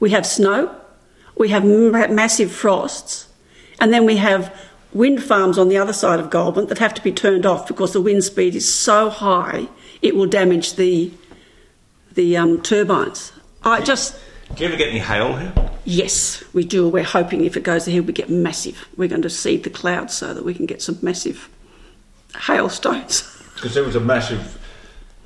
[0.00, 0.74] We have snow,
[1.36, 3.28] we have massive frosts,
[3.78, 4.50] and then we have
[4.92, 7.92] wind farms on the other side of Goulburn that have to be turned off because
[7.92, 9.68] the wind speed is so high
[10.02, 11.12] it will damage the
[12.14, 13.32] the um, turbines.
[13.62, 14.18] I just
[14.56, 15.69] Do you ever get any hail here?
[15.84, 16.88] Yes, we do.
[16.88, 18.88] We're hoping if it goes ahead, we get massive.
[18.96, 21.48] We're going to seed the clouds so that we can get some massive
[22.34, 23.36] hailstones.
[23.60, 24.58] Because there was a massive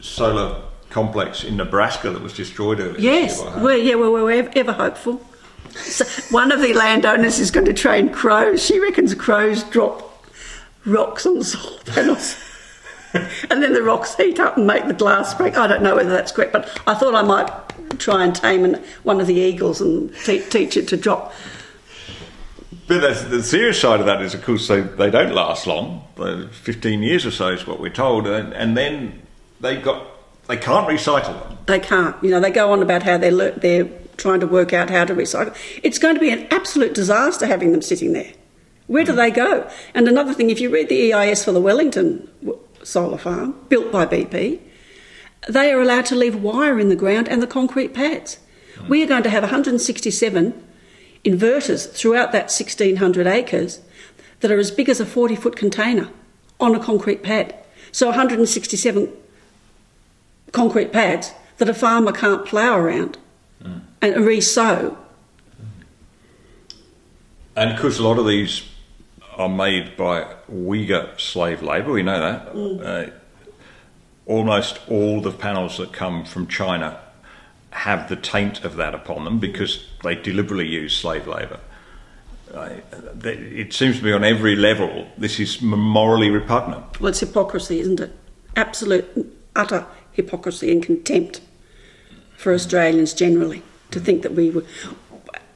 [0.00, 2.98] solar complex in Nebraska that was destroyed earlier.
[2.98, 5.24] Yes, we're, yeah, well, we're ever, ever hopeful.
[5.76, 8.60] So one of the landowners is going to train crows.
[8.60, 10.26] She reckons crows drop
[10.84, 12.36] rocks on solar panels.
[13.50, 15.56] and then the rocks heat up and make the glass break.
[15.56, 17.50] I don't know whether that's correct, but I thought I might
[17.98, 21.32] try and tame an, one of the eagles and te- teach it to drop.
[22.86, 23.00] But
[23.30, 26.06] the serious side of that is, of course, they, they don't last long.
[26.18, 29.22] Uh, Fifteen years or so is what we're told, and, and then
[29.60, 30.06] they got
[30.48, 31.58] they can't recycle them.
[31.66, 32.22] They can't.
[32.22, 35.14] You know, they go on about how they're, they're trying to work out how to
[35.14, 35.56] recycle.
[35.82, 38.32] It's going to be an absolute disaster having them sitting there.
[38.86, 39.68] Where do they go?
[39.94, 42.28] And another thing, if you read the EIS for the Wellington
[42.84, 44.60] solar farm, built by BP,
[45.48, 48.38] they are allowed to leave wire in the ground and the concrete pads.
[48.78, 48.88] Hmm.
[48.88, 50.64] We are going to have 167
[51.24, 53.80] inverters throughout that 1,600 acres
[54.40, 56.08] that are as big as a 40 foot container
[56.60, 57.54] on a concrete pad.
[57.92, 59.12] So 167
[60.52, 63.18] concrete pads that a farmer can't plough around
[63.62, 63.78] hmm.
[64.00, 64.98] and re-sow.
[67.56, 68.62] And of course, a lot of these
[69.36, 71.92] are made by Uyghur slave labour.
[71.92, 72.86] We know that.
[72.86, 73.10] Uh,
[74.26, 77.00] almost all the panels that come from China
[77.70, 81.58] have the taint of that upon them because they deliberately use slave labour.
[82.52, 82.70] Uh,
[83.24, 87.00] it seems to me on every level this is morally repugnant.
[87.00, 88.12] Well, it's hypocrisy, isn't it?
[88.54, 89.06] Absolute,
[89.56, 91.40] utter hypocrisy and contempt
[92.36, 94.64] for Australians generally to think that we were.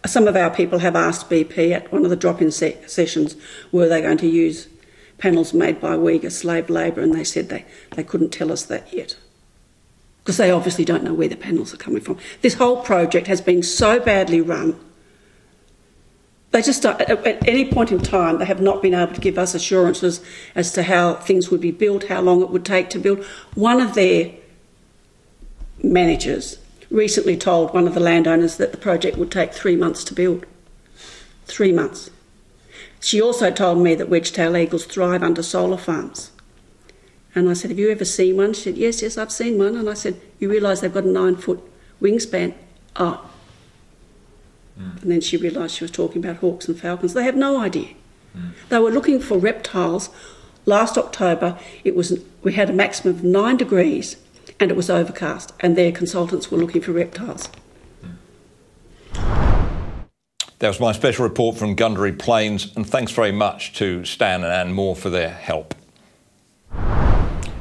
[0.06, 3.37] Some of our people have asked BP at one of the drop-in se- sessions
[3.72, 4.68] were they going to use
[5.18, 7.64] panels made by Uyghur slave labour, and they said they,
[7.96, 9.16] they couldn't tell us that yet.
[10.20, 12.18] Because they obviously don't know where the panels are coming from.
[12.42, 14.78] This whole project has been so badly run
[16.50, 19.54] they just at any point in time, they have not been able to give us
[19.54, 20.22] assurances
[20.54, 23.22] as to how things would be built, how long it would take to build.
[23.54, 24.32] One of their
[25.82, 26.58] managers
[26.90, 30.46] recently told one of the landowners that the project would take three months to build.
[31.46, 32.11] Three months.
[33.01, 36.31] She also told me that wedge-tail eagles thrive under solar farms.
[37.35, 38.55] And I said, Have you ever seen one?
[38.55, 39.77] She said, Yes, yes, I've seen one.
[39.77, 41.61] And I said, You realise they've got a nine foot
[42.01, 42.55] wingspan?
[42.96, 43.29] Oh,
[44.79, 47.14] and then she realised she was talking about hawks and falcons.
[47.14, 47.88] They have no idea.
[48.68, 50.11] They were looking for reptiles.
[50.66, 54.16] Last October, it was we had a maximum of nine degrees,
[54.61, 55.53] and it was overcast.
[55.61, 57.49] And their consultants were looking for reptiles.
[60.61, 64.53] That was my special report from Gundary Plains, and thanks very much to Stan and
[64.53, 65.75] Anne Moore for their help.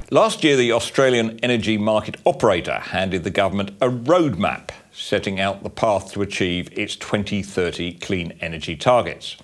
[0.09, 5.69] Last year, the Australian Energy Market Operator handed the government a roadmap setting out the
[5.69, 9.37] path to achieve its 2030 clean energy targets.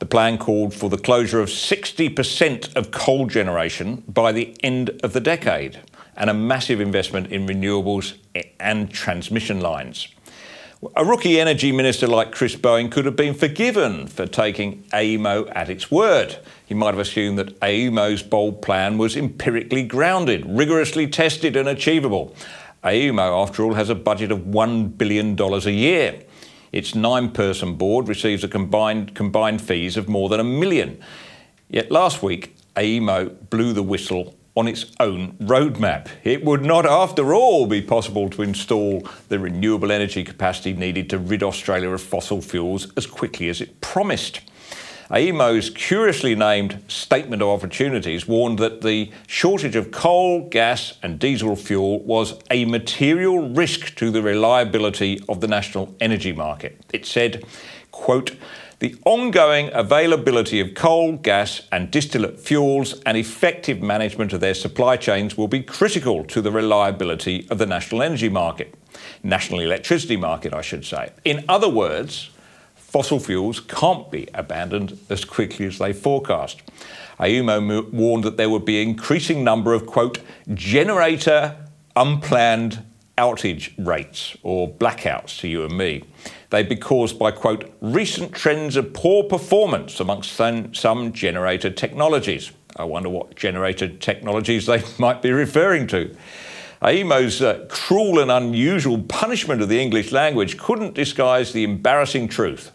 [0.00, 5.12] The plan called for the closure of 60% of coal generation by the end of
[5.12, 5.78] the decade
[6.20, 8.14] and a massive investment in renewables
[8.60, 10.06] and transmission lines.
[10.94, 15.70] A rookie energy minister like Chris Bowen could have been forgiven for taking AEMO at
[15.70, 16.38] its word.
[16.66, 22.34] He might have assumed that AEMO's bold plan was empirically grounded, rigorously tested, and achievable.
[22.84, 26.22] AEMO, after all, has a budget of $1 billion a year.
[26.70, 31.00] Its nine person board receives a combined, combined fees of more than a million.
[31.68, 36.06] Yet last week, AEMO blew the whistle on its own roadmap.
[36.22, 41.18] It would not, after all, be possible to install the renewable energy capacity needed to
[41.18, 44.42] rid Australia of fossil fuels as quickly as it promised.
[45.08, 51.56] AEMO's curiously named Statement of Opportunities warned that the shortage of coal, gas, and diesel
[51.56, 56.78] fuel was a material risk to the reliability of the national energy market.
[56.92, 57.44] It said,
[57.92, 58.36] quote,
[58.80, 64.96] the ongoing availability of coal, gas, and distillate fuels and effective management of their supply
[64.96, 68.74] chains will be critical to the reliability of the national energy market,
[69.22, 71.10] national electricity market, I should say.
[71.24, 72.30] In other words,
[72.74, 76.62] fossil fuels can't be abandoned as quickly as they forecast.
[77.18, 80.20] AEMO warned that there would be increasing number of, quote,
[80.54, 81.54] generator
[81.94, 82.82] unplanned
[83.20, 86.02] outage rates or blackouts to you and me.
[86.48, 92.50] They'd be caused by, quote, recent trends of poor performance amongst some, generator technologies.
[92.76, 96.16] I wonder what generator technologies they might be referring to.
[96.80, 102.72] AEMO's uh, cruel and unusual punishment of the English language couldn't disguise the embarrassing truth.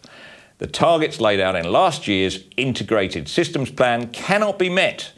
[0.58, 5.10] The targets laid out in last year's integrated systems plan cannot be met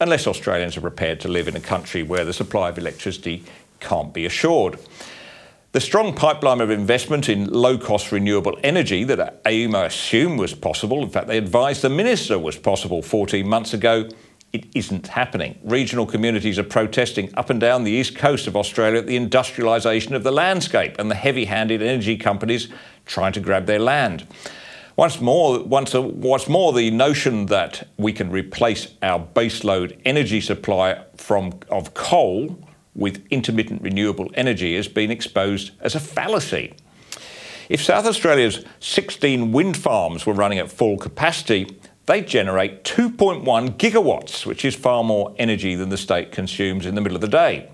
[0.00, 3.42] unless Australians are prepared to live in a country where the supply of electricity
[3.86, 4.78] can't be assured.
[5.72, 11.02] The strong pipeline of investment in low cost renewable energy that AEMO assumed was possible,
[11.02, 14.08] in fact, they advised the Minister was possible 14 months ago,
[14.52, 15.58] it isn't happening.
[15.62, 20.12] Regional communities are protesting up and down the east coast of Australia at the industrialisation
[20.12, 22.68] of the landscape and the heavy handed energy companies
[23.04, 24.26] trying to grab their land.
[24.96, 31.04] Once more, once, what's more, the notion that we can replace our baseload energy supply
[31.18, 32.65] from, of coal
[32.96, 36.74] with intermittent renewable energy has been exposed as a fallacy.
[37.68, 44.46] If South Australia's 16 wind farms were running at full capacity, they generate 2.1 gigawatts,
[44.46, 47.68] which is far more energy than the state consumes in the middle of the day.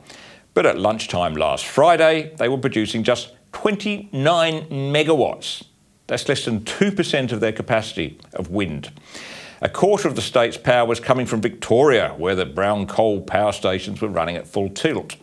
[0.55, 4.11] But at lunchtime last Friday, they were producing just 29
[4.69, 5.65] megawatts.
[6.07, 8.91] That's less than 2% of their capacity of wind.
[9.65, 13.53] A quarter of the state's power was coming from Victoria, where the brown coal power
[13.53, 15.15] stations were running at full tilt.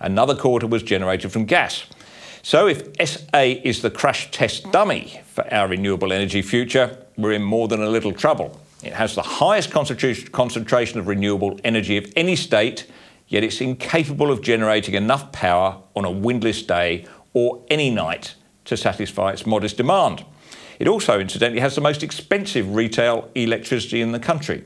[0.00, 1.84] Another quarter was generated from gas.
[2.42, 7.42] So, if SA is the crash test dummy for our renewable energy future, we're in
[7.42, 8.58] more than a little trouble.
[8.82, 12.86] It has the highest concentration of renewable energy of any state,
[13.28, 18.74] yet it's incapable of generating enough power on a windless day or any night to
[18.78, 20.24] satisfy its modest demand.
[20.78, 24.64] It also, incidentally, has the most expensive retail electricity in the country.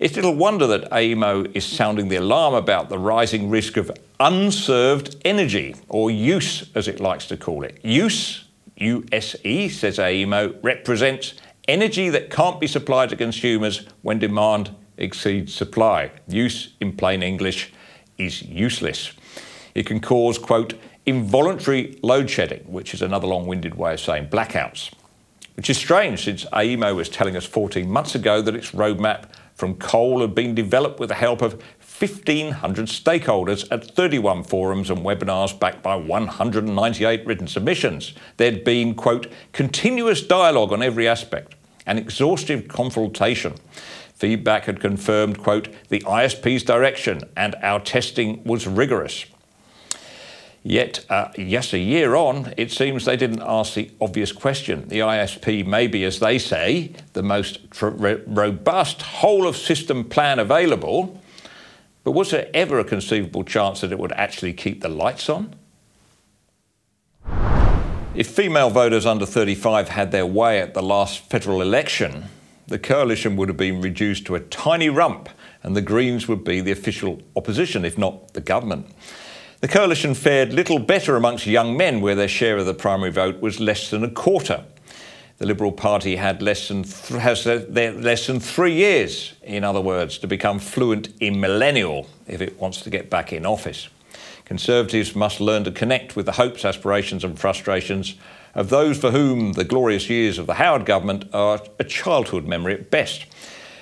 [0.00, 5.16] It's little wonder that AEMO is sounding the alarm about the rising risk of unserved
[5.24, 7.78] energy, or use as it likes to call it.
[7.84, 8.44] Use,
[8.76, 11.34] USE, says AEMO, represents
[11.68, 16.10] energy that can't be supplied to consumers when demand exceeds supply.
[16.26, 17.72] Use, in plain English,
[18.18, 19.12] is useless.
[19.76, 20.74] It can cause, quote,
[21.06, 24.90] involuntary load shedding, which is another long winded way of saying blackouts
[25.54, 29.76] which is strange since AEMO was telling us 14 months ago that its roadmap from
[29.76, 31.62] coal had been developed with the help of
[31.96, 38.14] 1,500 stakeholders at 31 forums and webinars backed by 198 written submissions.
[38.36, 41.54] There'd been, quote, continuous dialogue on every aspect,
[41.86, 43.54] an exhaustive consultation.
[44.14, 49.26] Feedback had confirmed, quote, the ISP's direction and our testing was rigorous.
[50.66, 54.88] Yet, uh, yes, a year on, it seems they didn't ask the obvious question.
[54.88, 60.38] The ISP may be, as they say, the most tr- robust whole of system plan
[60.38, 61.20] available,
[62.02, 65.54] but was there ever a conceivable chance that it would actually keep the lights on?
[68.14, 72.24] If female voters under 35 had their way at the last federal election,
[72.68, 75.28] the coalition would have been reduced to a tiny rump
[75.62, 78.86] and the Greens would be the official opposition, if not the government.
[79.64, 83.40] The coalition fared little better amongst young men, where their share of the primary vote
[83.40, 84.62] was less than a quarter.
[85.38, 90.18] The Liberal Party had less than th- has less than three years, in other words,
[90.18, 93.88] to become fluent in millennial if it wants to get back in office.
[94.44, 98.16] Conservatives must learn to connect with the hopes, aspirations, and frustrations
[98.54, 102.74] of those for whom the glorious years of the Howard government are a childhood memory
[102.74, 103.24] at best.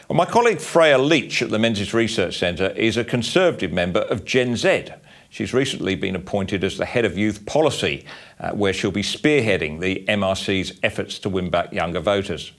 [0.09, 4.25] Well, my colleague Freya Leach at the Menzies Research Centre is a Conservative member of
[4.25, 4.85] Gen Z
[5.33, 8.05] She's recently been appointed as the head of youth policy,
[8.39, 12.53] uh, where she'll be spearheading the MRC's efforts to win back younger voters.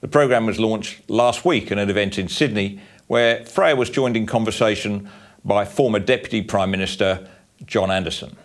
[0.00, 2.78] The programme was launched last week at an event in Sydney,
[3.08, 5.10] where Freya was joined in conversation
[5.44, 7.28] by former Deputy Prime Minister
[7.66, 8.36] John Anderson.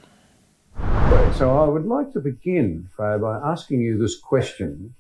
[1.36, 4.96] So I would like to begin by asking you this question.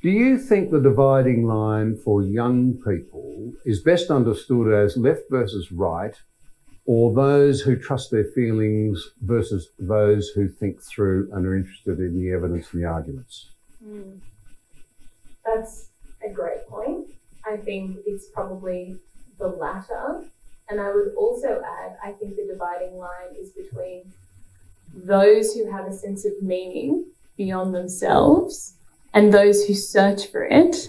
[0.00, 5.70] Do you think the dividing line for young people is best understood as left versus
[5.70, 6.14] right,
[6.88, 12.18] or those who trust their feelings versus those who think through and are interested in
[12.18, 13.50] the evidence and the arguments?
[13.86, 14.18] Mm.
[15.44, 15.90] That's
[16.24, 17.10] a great point.
[17.46, 18.96] I think it's probably
[19.38, 20.24] the latter.
[20.70, 24.10] And I would also add, I think the dividing line is between
[24.94, 27.04] those who have a sense of meaning
[27.36, 28.76] beyond themselves
[29.12, 30.88] and those who search for it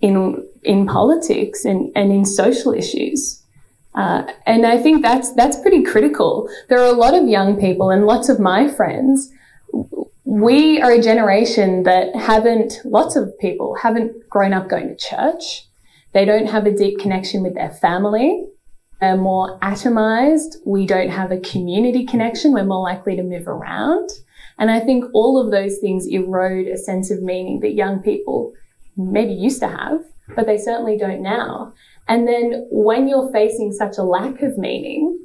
[0.00, 3.43] in in politics and, and in social issues.
[3.94, 6.48] Uh, and I think that's that's pretty critical.
[6.68, 9.30] There are a lot of young people and lots of my friends.
[10.24, 15.68] We are a generation that haven't, lots of people haven't grown up going to church.
[16.12, 18.46] They don't have a deep connection with their family.
[19.00, 20.56] They're more atomized.
[20.64, 22.52] We don't have a community connection.
[22.52, 24.10] We're more likely to move around.
[24.58, 28.54] And I think all of those things erode a sense of meaning that young people
[28.96, 31.74] maybe used to have, but they certainly don't now.
[32.08, 35.18] And then when you're facing such a lack of meaning,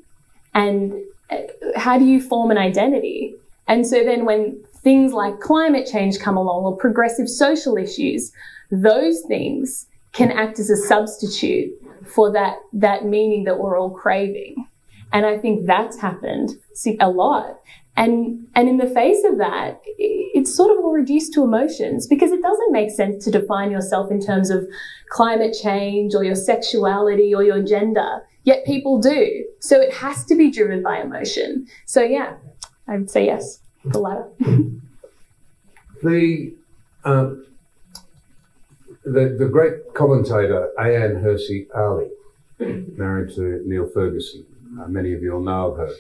[0.54, 0.94] and
[1.30, 1.38] uh,
[1.76, 3.36] how do you form an identity?
[3.68, 8.32] And so then when things like climate change come along or progressive social issues,
[8.72, 11.72] those things can act as a substitute
[12.06, 14.68] for that, that meaning that we're all craving.
[15.12, 16.58] And I think that's happened
[17.00, 17.60] a lot.
[17.98, 22.32] And, and in the face of that, it's sort of all reduced to emotions because
[22.32, 24.66] it doesn't make sense to define yourself in terms of
[25.10, 28.22] climate change or your sexuality or your gender.
[28.44, 29.46] Yet people do.
[29.60, 31.68] So it has to be driven by emotion.
[31.86, 32.36] So yeah,
[32.88, 34.30] I would say yes, the latter.
[36.02, 36.54] the,
[37.04, 37.46] um,
[39.04, 42.10] the, the great commentator Ayaan Hirsi Ali,
[42.96, 44.46] married to Niall Ferguson,
[44.80, 45.94] uh, many of you will know of her.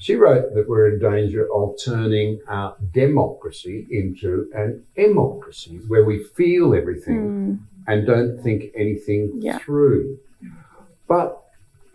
[0.00, 6.24] She wrote that we're in danger of turning our democracy into an emocracy where we
[6.24, 7.58] feel everything mm.
[7.86, 9.58] and don't think anything yeah.
[9.58, 10.18] through.
[11.06, 11.44] But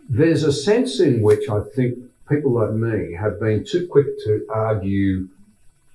[0.08, 1.98] there's a sense in which I think
[2.28, 5.28] people like me have been too quick to argue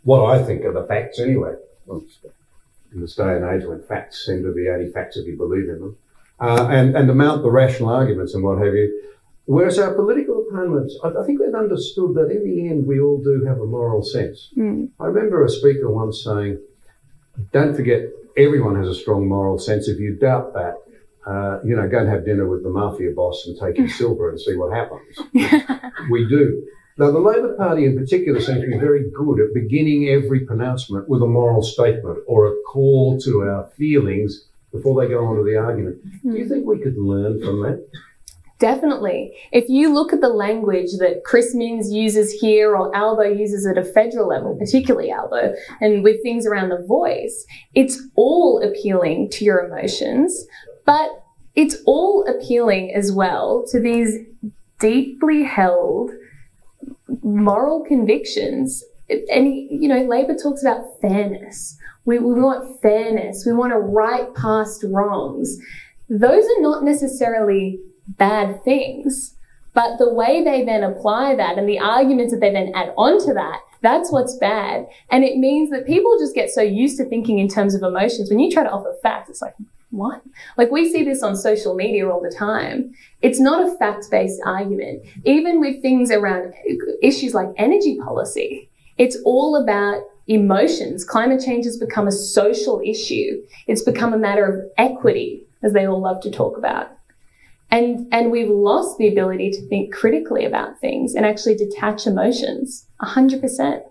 [0.03, 1.53] what I think are the facts anyway.
[1.89, 5.70] In this day and age when facts seem to be only facts if you believe
[5.70, 5.97] in them,
[6.41, 9.12] uh, and, and to mount the rational arguments and what have you,
[9.45, 13.21] Whereas our political opponents, I, I, think they've understood that in the end we all
[13.21, 14.49] do have a moral sense.
[14.57, 14.89] Mm.
[14.99, 16.59] I remember a speaker once saying,
[17.51, 18.01] don't forget,
[18.37, 19.87] everyone has a strong moral sense.
[19.87, 20.75] If you doubt that,
[21.25, 24.29] uh, you know, go and have dinner with the mafia boss and take his silver
[24.29, 25.17] and see what happens.
[26.09, 26.65] we do.
[26.97, 31.07] Now, the Labor Party in particular seems to be very good at beginning every pronouncement
[31.07, 35.43] with a moral statement or a call to our feelings before they go on to
[35.43, 35.97] the argument.
[36.21, 36.49] Do you hmm.
[36.49, 37.87] think we could learn from that?
[38.62, 39.34] Definitely.
[39.51, 43.76] If you look at the language that Chris Minns uses here or Albo uses at
[43.76, 49.43] a federal level, particularly Albo, and with things around the voice, it's all appealing to
[49.43, 50.45] your emotions,
[50.86, 51.09] but
[51.55, 54.20] it's all appealing as well to these
[54.80, 56.12] deeply held
[57.24, 58.84] moral convictions.
[59.09, 61.80] And, you know, Labor talks about fairness.
[62.05, 63.43] We, we want fairness.
[63.43, 65.57] We want to right past wrongs.
[66.09, 69.35] Those are not necessarily bad things.
[69.73, 73.33] But the way they then apply that and the arguments that they then add onto
[73.33, 74.85] that, that's what's bad.
[75.09, 78.29] And it means that people just get so used to thinking in terms of emotions.
[78.29, 79.55] When you try to offer facts, it's like,
[79.89, 80.21] what?
[80.57, 82.93] Like we see this on social media all the time.
[83.21, 85.03] It's not a fact-based argument.
[85.25, 86.53] Even with things around
[87.01, 91.03] issues like energy policy, it's all about emotions.
[91.03, 93.41] Climate change has become a social issue.
[93.67, 96.91] It's become a matter of equity, as they all love to talk about.
[97.72, 102.88] And, and we've lost the ability to think critically about things and actually detach emotions
[103.01, 103.84] 100%.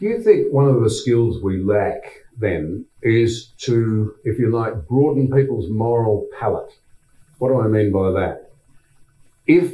[0.00, 2.02] Do you think one of the skills we lack
[2.36, 6.72] then is to, if you like, broaden people's moral palate?
[7.38, 8.50] What do I mean by that?
[9.46, 9.72] If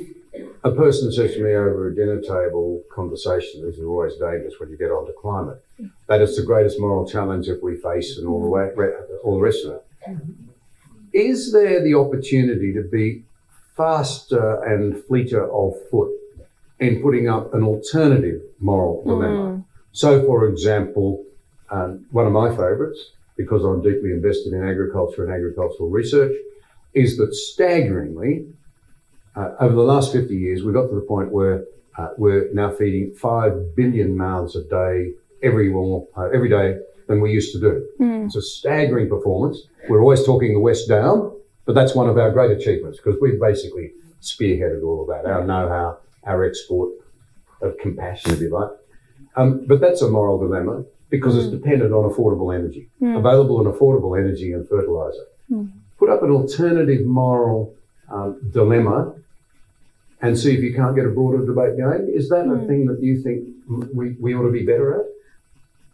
[0.63, 4.69] a person says to me over a dinner table conversation, this is always dangerous when
[4.69, 5.65] you get onto climate,
[6.09, 8.69] that it's the greatest moral challenge that we face and all the, way,
[9.25, 9.87] all the rest of it
[11.13, 13.25] is there the opportunity to be
[13.77, 16.11] faster and fleeter of foot
[16.79, 19.39] in putting up an alternative moral dilemma?
[19.39, 19.65] Mm.
[19.93, 21.25] So, for example,
[21.71, 26.37] um, one of my favourites, because I'm deeply invested in agriculture and agricultural research,
[26.95, 28.47] is that staggeringly,
[29.37, 31.65] uh, over the last 50 years, we got to the point where
[31.97, 36.79] uh, we're now feeding 5 billion mouths a day every, uh, every day
[37.11, 37.87] than we used to do.
[37.99, 38.27] Mm.
[38.27, 39.67] It's a staggering performance.
[39.89, 41.37] We're always talking the West down,
[41.67, 43.91] But that's one of our great achievements because we've basically
[44.23, 46.91] spearheaded all of that, our know-how, our export
[47.63, 48.71] of compassion, if you like.
[49.37, 52.89] Um, but that's a moral dilemma because it's dependent on affordable energy,
[53.19, 55.27] available and affordable energy and fertilizer.
[55.99, 57.75] Put up an alternative moral
[58.09, 59.15] um, dilemma
[60.23, 62.09] and see if you can't get a broader debate going.
[62.15, 63.49] Is that a thing that you think
[63.93, 65.07] we, we ought to be better at?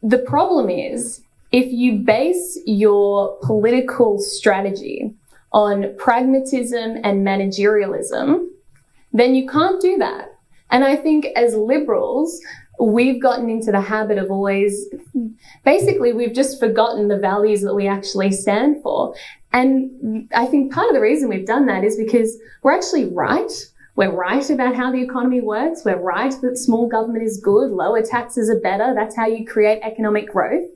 [0.07, 5.13] The problem is if you base your political strategy
[5.53, 8.47] on pragmatism and managerialism,
[9.13, 10.37] then you can't do that.
[10.71, 12.41] And I think as liberals,
[12.79, 14.87] we've gotten into the habit of always,
[15.65, 19.13] basically, we've just forgotten the values that we actually stand for.
[19.53, 23.51] And I think part of the reason we've done that is because we're actually right.
[23.97, 25.83] We're right about how the economy works.
[25.83, 28.93] We're right that small government is good, lower taxes are better.
[28.95, 30.69] That's how you create economic growth.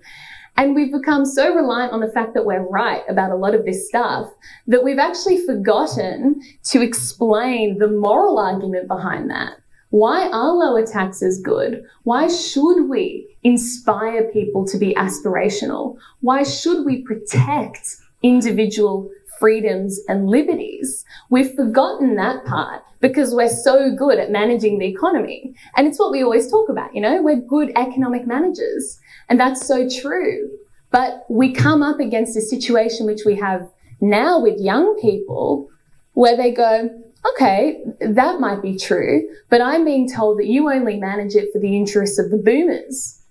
[0.57, 3.67] And we've become so reliant on the fact that we're right about a lot of
[3.67, 4.31] this stuff
[4.67, 9.55] that we've actually forgotten to explain the moral argument behind that.
[9.91, 11.85] Why are lower taxes good?
[12.05, 15.99] Why should we inspire people to be aspirational?
[16.21, 19.11] Why should we protect individual
[19.41, 21.05] freedoms and liberties?
[21.31, 25.55] We've forgotten that part because we're so good at managing the economy.
[25.77, 29.01] And it's what we always talk about, you know, we're good economic managers.
[29.29, 30.51] And that's so true.
[30.91, 33.69] But we come up against a situation which we have
[34.01, 35.69] now with young people
[36.15, 36.91] where they go,
[37.35, 41.59] okay, that might be true, but I'm being told that you only manage it for
[41.59, 43.23] the interests of the boomers.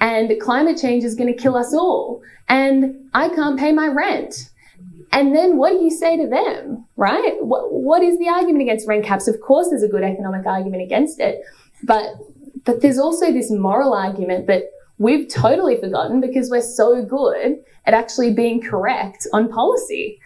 [0.00, 2.22] And climate change is going to kill us all.
[2.48, 4.50] And I can't pay my rent.
[5.12, 7.36] And then what do you say to them, right?
[7.40, 9.26] What, what is the argument against rent caps?
[9.26, 11.42] Of course, there's a good economic argument against it,
[11.82, 12.14] but,
[12.64, 17.94] but there's also this moral argument that we've totally forgotten because we're so good at
[17.94, 20.20] actually being correct on policy.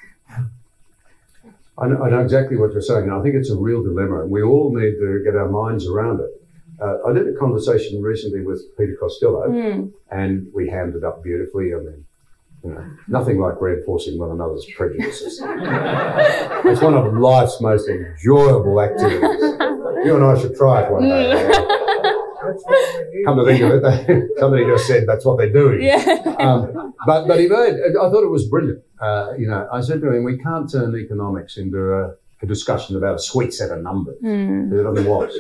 [1.79, 3.11] I know, I know exactly what you're saying.
[3.11, 6.21] I think it's a real dilemma, and we all need to get our minds around
[6.21, 6.31] it.
[6.81, 9.45] Uh, I did a conversation recently with Peter Costello,
[10.11, 11.73] and we hammed it up beautifully.
[11.75, 12.05] I mean,
[12.65, 15.41] you know, nothing like reinforcing one another's prejudices.
[15.45, 19.41] it's one of life's most enjoyable activities.
[20.05, 21.33] You and I should try it one day.
[23.25, 25.83] Come to think of it, somebody just said that's what they're doing.
[25.83, 26.05] Yeah.
[26.39, 28.83] Um, but but he made, I thought it was brilliant.
[29.01, 32.97] Uh, you know, I said to him, we can't turn economics into a, a discussion
[32.97, 34.17] about a sweet set of numbers.
[34.23, 35.37] It only was.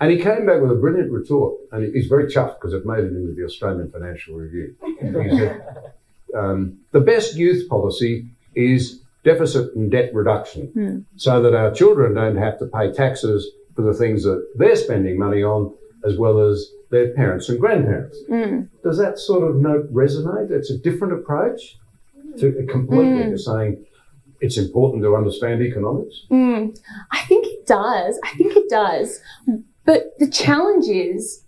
[0.00, 3.04] And he came back with a brilliant retort, and he's very chuffed because it made
[3.04, 4.74] it into the Australian Financial Review.
[4.82, 5.62] He said,
[6.36, 12.36] um, the best youth policy is deficit and debt reduction, so that our children don't
[12.36, 15.72] have to pay taxes for the things that they're spending money on,
[16.04, 18.18] as well as their parents and grandparents.
[18.82, 20.50] Does that sort of note resonate?
[20.50, 21.76] It's a different approach
[22.38, 23.84] to completely to saying
[24.40, 26.22] it's important to understand economics.
[26.30, 26.78] Mm,
[27.12, 28.18] I think it does.
[28.24, 29.20] I think it does.
[29.84, 31.44] But the challenge is,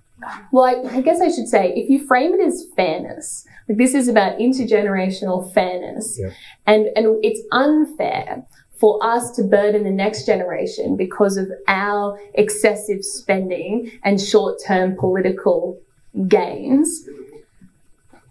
[0.53, 3.95] well, I, I guess I should say, if you frame it as fairness, like this
[3.95, 6.31] is about intergenerational fairness, Yeah.
[6.67, 8.45] and and it's unfair
[8.81, 15.79] for us to burden the next generation because of our excessive spending and short-term political
[16.27, 17.09] gains.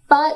[0.08, 0.34] But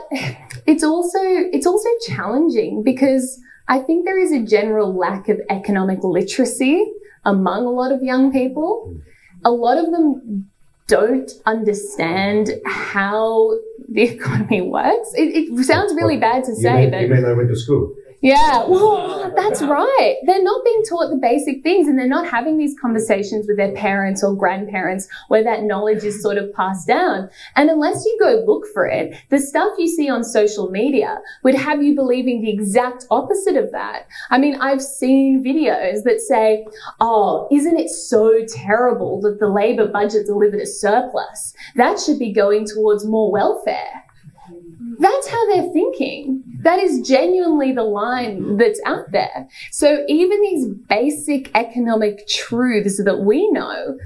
[0.67, 3.39] it's also it's also challenging because
[3.69, 6.85] I think there is a general lack of economic literacy
[7.25, 8.95] among a lot of young people.
[9.45, 10.49] A lot of them
[10.87, 13.59] don't understand how
[13.89, 15.13] the economy works.
[15.15, 17.95] It, it sounds really bad to say, mean, but you mean they went to school?
[18.23, 20.17] Yeah, well, that's right.
[20.25, 23.73] They're not being taught the basic things and they're not having these conversations with their
[23.73, 27.29] parents or grandparents where that knowledge is sort of passed down.
[27.57, 31.55] And unless you go look for it, the stuff you see on social media would
[31.55, 34.07] have you believing the exact opposite of that.
[34.31, 36.67] I mean, I've seen videos that say,
[37.01, 41.55] oh, isn't it so terrible that the Labor budget delivered a surplus?
[41.75, 44.05] That should be going towards more welfare.
[44.99, 46.43] That's how they're thinking.
[46.67, 49.47] That is genuinely the line that's out there.
[49.71, 53.97] So even these basic economic truths that we know,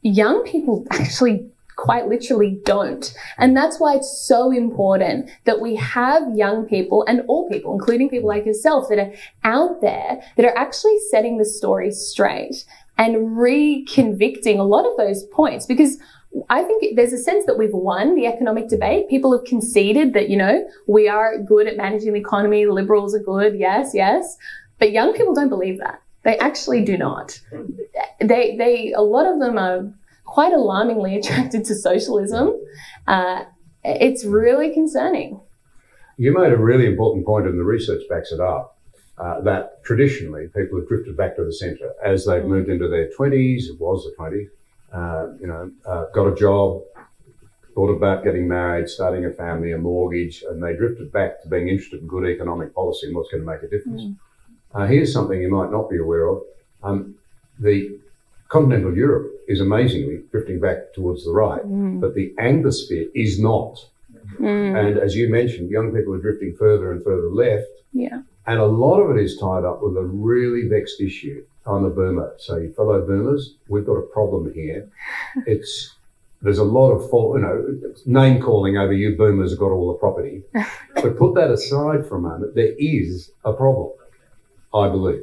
[0.00, 3.12] young people actually quite literally don't.
[3.36, 8.08] And that's why it's so important that we have young people and all people, including
[8.08, 9.12] people like yourself, that are
[9.44, 12.64] out there that are actually setting the story straight
[12.96, 15.98] and reconvicting a lot of those points because
[16.50, 19.08] I think there's a sense that we've won the economic debate.
[19.08, 22.66] People have conceded that, you know, we are good at managing the economy.
[22.66, 23.58] Liberals are good.
[23.58, 24.36] Yes, yes.
[24.78, 26.02] But young people don't believe that.
[26.24, 27.40] They actually do not.
[28.20, 29.90] They, they, a lot of them are
[30.24, 32.52] quite alarmingly attracted to socialism.
[33.06, 33.44] Uh,
[33.84, 35.40] it's really concerning.
[36.18, 38.76] You made a really important point, and the research backs it up.
[39.18, 43.08] uh, that traditionally people have drifted back to the centre as they've moved into their
[43.18, 44.48] 20s, it was the 20s, uh,
[45.40, 46.82] you know, uh, got a job,
[47.74, 51.68] thought about getting married, starting a family, a mortgage, and they drifted back to being
[51.68, 54.02] interested in good economic policy and what's going to make a difference.
[54.74, 56.42] Uh, here's something you might not be aware of.
[56.82, 57.14] Um,
[57.58, 57.98] the
[58.48, 61.62] continental Europe is amazingly drifting back towards the right,
[62.00, 63.84] but the Anglosphere is not.
[64.38, 67.68] And as you mentioned, young people are drifting further and further left.
[67.92, 68.22] Yeah.
[68.46, 71.44] And a lot of it is tied up with a really vexed issue.
[71.66, 74.88] I'm a boomer, so you fellow boomers, we've got a problem here.
[75.46, 75.96] It's
[76.42, 79.88] there's a lot of fault, you know, name calling over you boomers have got all
[79.88, 80.42] the property.
[80.94, 82.54] but put that aside for a moment.
[82.54, 83.92] There is a problem,
[84.74, 85.22] I believe.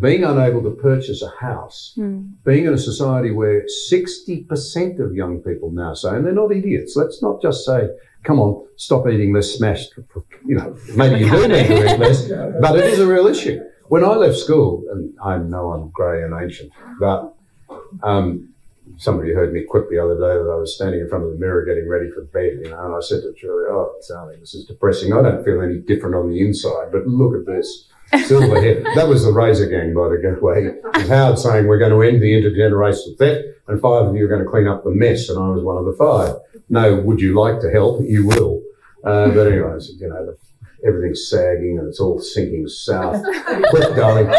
[0.00, 2.22] Being unable to purchase a house, hmm.
[2.44, 6.96] being in a society where 60% of young people now say, and they're not idiots,
[6.96, 7.88] let's not just say,
[8.24, 9.92] come on, stop eating less smashed.
[10.44, 12.28] You know, maybe you do need to eat less,
[12.60, 13.60] but it is a real issue.
[13.94, 17.32] When I left school, and I know I'm grey and ancient, but
[18.02, 18.52] um,
[18.96, 21.38] somebody heard me quip the other day that I was standing in front of the
[21.38, 24.52] mirror getting ready for bed, you know, and I said to Julie, oh, darling, this
[24.52, 25.12] is depressing.
[25.12, 27.88] I don't feel any different on the inside, but look at this.
[28.26, 28.84] Silver head.
[28.96, 30.74] That was the Razor Gang, by the way.
[30.96, 34.28] With Howard saying we're going to end the intergenerational theft and five of you are
[34.28, 36.34] going to clean up the mess, and I was one of the five.
[36.68, 38.02] No, would you like to help?
[38.02, 38.60] You will.
[39.04, 40.36] Uh, but anyway, I said, you know, the,
[40.86, 43.24] everything's sagging and it's all sinking south.
[43.70, 44.32] Quick, darling,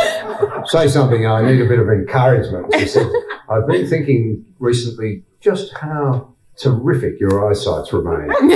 [0.65, 1.25] say something.
[1.25, 2.73] I need a bit of encouragement.
[2.77, 3.07] She said,
[3.49, 8.31] I've been thinking recently just how terrific your eyesight's remained.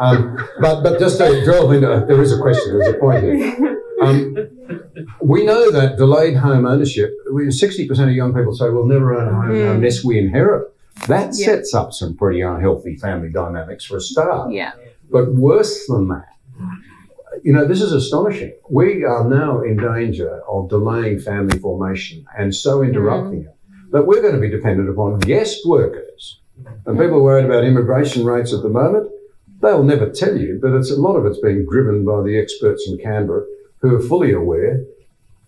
[0.00, 3.76] um, but, but just to delve into, there is a question, there's a point here.
[4.02, 4.36] Um,
[5.22, 9.34] we know that delayed home ownership, 60% of young people say we'll never own a
[9.34, 10.66] home unless we inherit.
[11.06, 11.46] That Yeah.
[11.46, 14.52] sets up some pretty unhealthy family dynamics for a start.
[14.52, 14.72] Yeah.
[15.10, 16.28] But worse than that,
[17.42, 18.54] you know, this is astonishing.
[18.68, 23.56] We are now in danger of delaying family formation and so interrupting it
[23.92, 26.40] that we're going to be dependent upon guest workers.
[26.86, 29.10] And people are worried about immigration rates at the moment.
[29.60, 32.88] They'll never tell you, but it's a lot of it's being driven by the experts
[32.88, 33.44] in Canberra
[33.80, 34.84] who are fully aware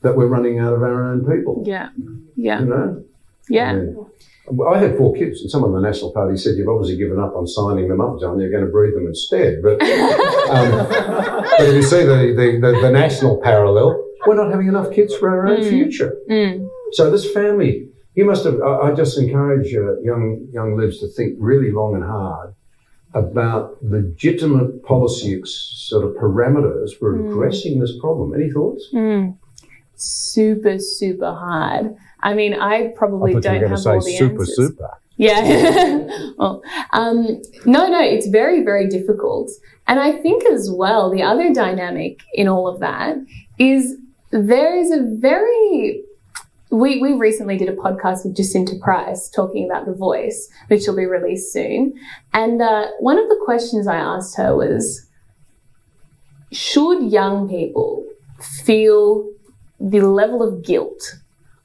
[0.03, 1.63] that we're running out of our own people.
[1.67, 1.91] Yeah.
[2.37, 2.61] Yeah.
[2.61, 3.05] You know?
[3.49, 3.84] Yeah.
[4.68, 7.34] I had four kids, and someone in the National Party said, You've obviously given up
[7.36, 8.40] on signing them up, John.
[8.40, 9.62] You're going to breed them instead.
[9.62, 9.80] But,
[10.51, 14.93] um, but if you see the, the, the, the national parallel, we're not having enough
[14.93, 16.16] kids for our own future.
[16.28, 16.68] Mm.
[16.93, 21.09] So, this family, you must have, I, I just encourage uh, young, young lives to
[21.09, 22.55] think really long and hard
[23.14, 28.34] about legitimate policy sort of parameters for addressing this problem.
[28.34, 28.88] Any thoughts?
[28.93, 29.36] Mm.
[29.95, 31.95] Super, super hard.
[32.23, 34.57] I mean, I probably don't have all the answers.
[34.57, 34.99] super.
[35.16, 36.07] Yeah.
[36.39, 36.62] well,
[36.93, 39.51] um, no, no, it's very, very difficult.
[39.87, 43.16] And I think as well, the other dynamic in all of that
[43.59, 43.97] is
[44.31, 46.03] there is a very
[46.70, 50.97] we, we recently did a podcast with Jacinta Price talking about The Voice, which will
[50.97, 51.93] be released soon.
[52.33, 55.07] And uh, one of the questions I asked her was
[56.51, 58.07] Should young people
[58.41, 59.31] feel
[59.79, 61.16] the level of guilt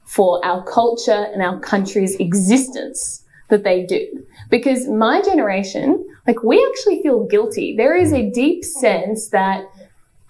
[0.08, 4.24] for our culture and our country's existence that they do?
[4.48, 7.76] Because my generation, like, we actually feel guilty.
[7.76, 9.64] There is a deep sense that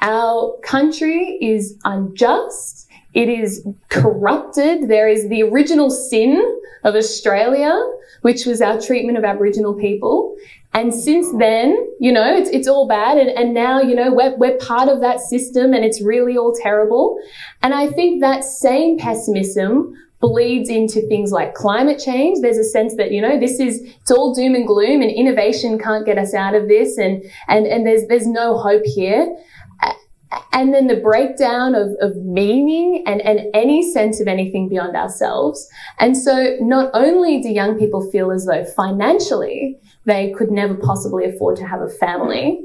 [0.01, 2.89] our country is unjust.
[3.15, 4.89] It is corrupted.
[4.89, 6.43] There is the original sin
[6.83, 7.81] of Australia,
[8.23, 10.35] which was our treatment of Aboriginal people.
[10.75, 13.19] And since then, you know, it's, it's all bad.
[13.19, 16.55] And, and now, you know, we're, we're part of that system and it's really all
[16.63, 17.19] terrible.
[17.63, 22.41] And I think that same pessimism bleeds into things like climate change.
[22.43, 25.79] There's a sense that, you know, this is, it's all doom and gloom and innovation
[25.79, 26.99] can't get us out of this.
[26.99, 29.37] And, and, and there's, there's no hope here
[30.53, 35.69] and then the breakdown of, of meaning and, and any sense of anything beyond ourselves.
[35.99, 41.25] And so not only do young people feel as though financially they could never possibly
[41.25, 42.61] afford to have a family,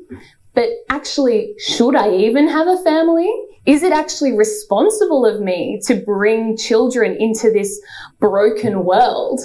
[0.54, 3.32] but actually, should I even have a family?
[3.66, 7.82] Is it actually responsible of me to bring children into this
[8.20, 9.40] broken world?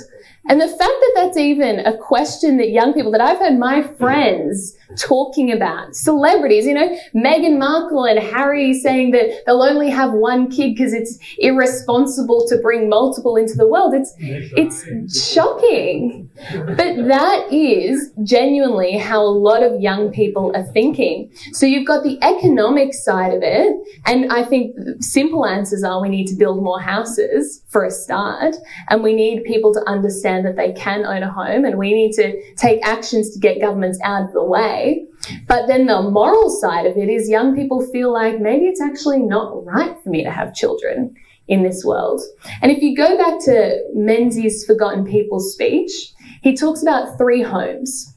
[0.49, 3.83] And the fact that that's even a question that young people that I've heard my
[3.83, 10.13] friends talking about, celebrities, you know, Meghan Markle and Harry saying that they'll only have
[10.13, 13.93] one kid because it's irresponsible to bring multiple into the world.
[13.95, 16.31] It's, it's shocking.
[16.51, 21.31] But that is genuinely how a lot of young people are thinking.
[21.53, 23.77] So you've got the economic side of it.
[24.07, 28.57] And I think simple answers are we need to build more houses for a start.
[28.89, 32.13] And we need people to understand that they can own a home and we need
[32.13, 35.07] to take actions to get governments out of the way.
[35.47, 39.21] But then the moral side of it is young people feel like maybe it's actually
[39.21, 41.17] not right for me to have children
[41.49, 42.21] in this world.
[42.63, 46.13] And if you go back to Menzies' Forgotten People speech,
[46.43, 48.15] he talks about three homes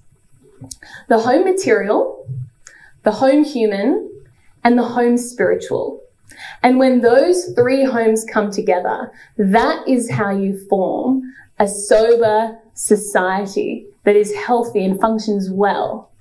[1.08, 2.28] the home material,
[3.04, 4.10] the home human,
[4.64, 6.02] and the home spiritual.
[6.64, 11.24] And when those three homes come together, that is how you form
[11.62, 16.12] a sober society that is healthy and functions well.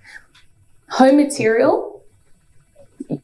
[0.91, 2.05] Home material,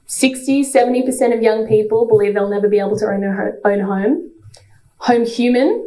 [0.06, 4.30] 60, 70% of young people believe they'll never be able to own their own home.
[4.98, 5.86] Home human,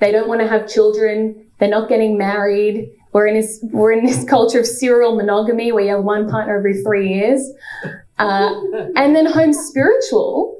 [0.00, 2.90] they don't want to have children, they're not getting married.
[3.12, 6.58] We're in this, we're in this culture of serial monogamy where you have one partner
[6.58, 7.50] every three years.
[8.18, 8.52] Uh,
[8.96, 10.59] and then home spiritual,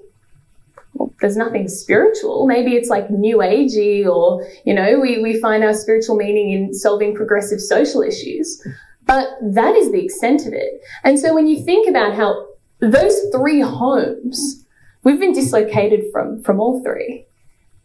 [1.20, 2.46] there's nothing spiritual.
[2.46, 6.74] Maybe it's like new agey or, you know, we, we find our spiritual meaning in
[6.74, 8.66] solving progressive social issues.
[9.06, 10.80] But that is the extent of it.
[11.04, 12.46] And so when you think about how
[12.78, 14.64] those three homes,
[15.04, 17.26] we've been dislocated from, from all three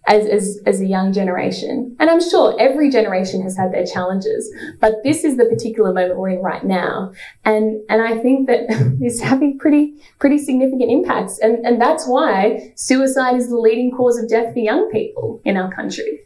[0.08, 1.96] as, as, as a young generation.
[2.00, 6.18] And I'm sure every generation has had their challenges, but this is the particular moment
[6.18, 7.14] we're in right now.
[7.44, 8.66] And, and I think that
[9.02, 11.40] it's having pretty, pretty significant impacts.
[11.40, 15.58] And, and that's why suicide is the leading cause of death for young people in
[15.58, 16.22] our country.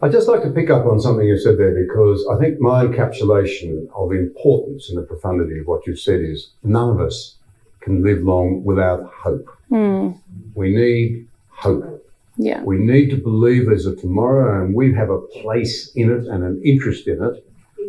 [0.00, 2.84] I'd just like to pick up on something you said there because I think my
[2.84, 7.36] encapsulation of the importance and the profundity of what you've said is none of us
[7.80, 9.57] can live long without hope.
[9.70, 10.20] Mm.
[10.54, 12.04] We need hope.
[12.36, 12.62] Yeah.
[12.62, 16.44] We need to believe there's a tomorrow and we have a place in it and
[16.44, 17.44] an interest in it.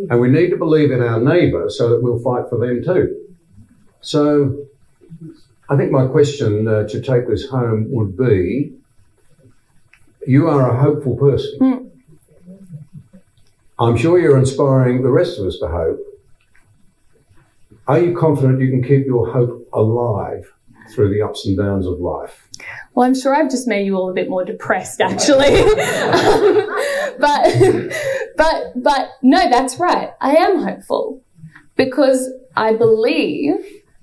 [0.09, 3.15] And we need to believe in our neighbour so that we'll fight for them too.
[4.01, 4.65] So
[5.69, 8.73] I think my question uh, to take this home would be
[10.25, 11.59] you are a hopeful person.
[11.59, 11.89] Mm.
[13.77, 15.99] I'm sure you're inspiring the rest of us to hope.
[17.87, 20.51] Are you confident you can keep your hope alive
[20.93, 22.47] through the ups and downs of life?
[22.93, 25.63] Well, I'm sure I've just made you all a bit more depressed, actually.
[27.19, 27.93] but,
[28.37, 30.11] but, but no, that's right.
[30.21, 31.23] I am hopeful
[31.75, 33.55] because I believe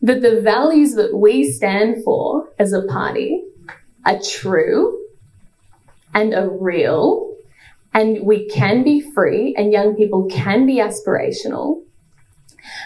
[0.03, 3.43] that the values that we stand for as a party
[4.05, 5.07] are true
[6.15, 7.35] and are real
[7.93, 11.83] and we can be free and young people can be aspirational.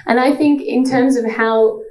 [0.06, 1.82] And I think in terms of how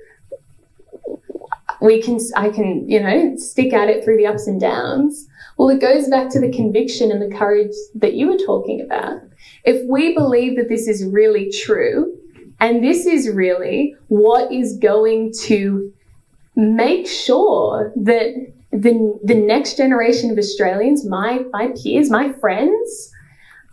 [1.82, 5.27] we can, I can, you know, stick at it through the ups and downs.
[5.57, 9.21] Well, it goes back to the conviction and the courage that you were talking about.
[9.63, 12.15] If we believe that this is really true,
[12.59, 15.93] and this is really what is going to
[16.55, 18.34] make sure that
[18.71, 23.11] the, the next generation of Australians, my, my peers, my friends,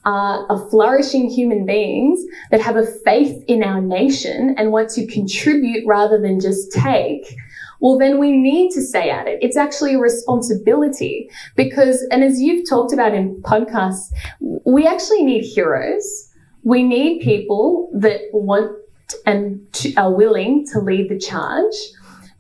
[0.06, 5.84] are, flourishing human beings that have a faith in our nation and want to contribute
[5.86, 7.36] rather than just take,
[7.80, 9.38] well, then we need to stay at it.
[9.42, 15.42] It's actually a responsibility because, and as you've talked about in podcasts, we actually need
[15.42, 16.32] heroes.
[16.62, 18.76] We need people that want
[19.24, 19.60] and
[19.96, 21.74] are willing to lead the charge.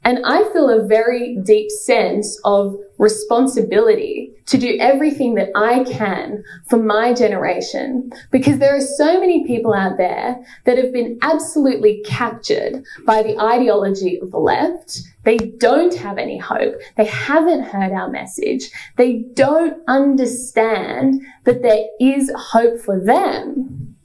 [0.04, 6.44] And I feel a very deep sense of responsibility to do everything that I can
[6.68, 12.02] for my generation because there are so many people out there that have been absolutely
[12.06, 15.00] captured by the ideology of the left.
[15.26, 16.76] They don't have any hope.
[16.96, 18.70] They haven't heard our message.
[18.96, 23.96] They don't understand that there is hope for them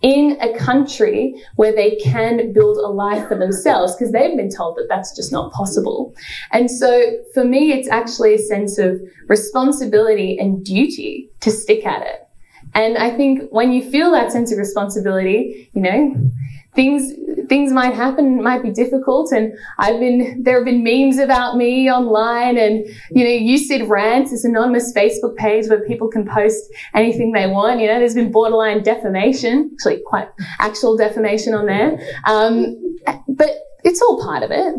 [0.00, 4.76] in a country where they can build a life for themselves because they've been told
[4.76, 6.14] that that's just not possible.
[6.50, 12.06] And so for me, it's actually a sense of responsibility and duty to stick at
[12.06, 12.26] it.
[12.72, 16.14] And I think when you feel that sense of responsibility, you know,
[16.74, 17.12] things
[17.48, 19.32] things might happen, might be difficult.
[19.32, 24.30] And I've been there have been memes about me online, and you know, USyd Rants,
[24.30, 26.62] this anonymous Facebook page where people can post
[26.94, 27.80] anything they want.
[27.80, 31.98] You know, there's been borderline defamation, actually quite actual defamation on there.
[32.26, 32.96] Um,
[33.28, 33.50] but
[33.84, 34.74] it's all part of it.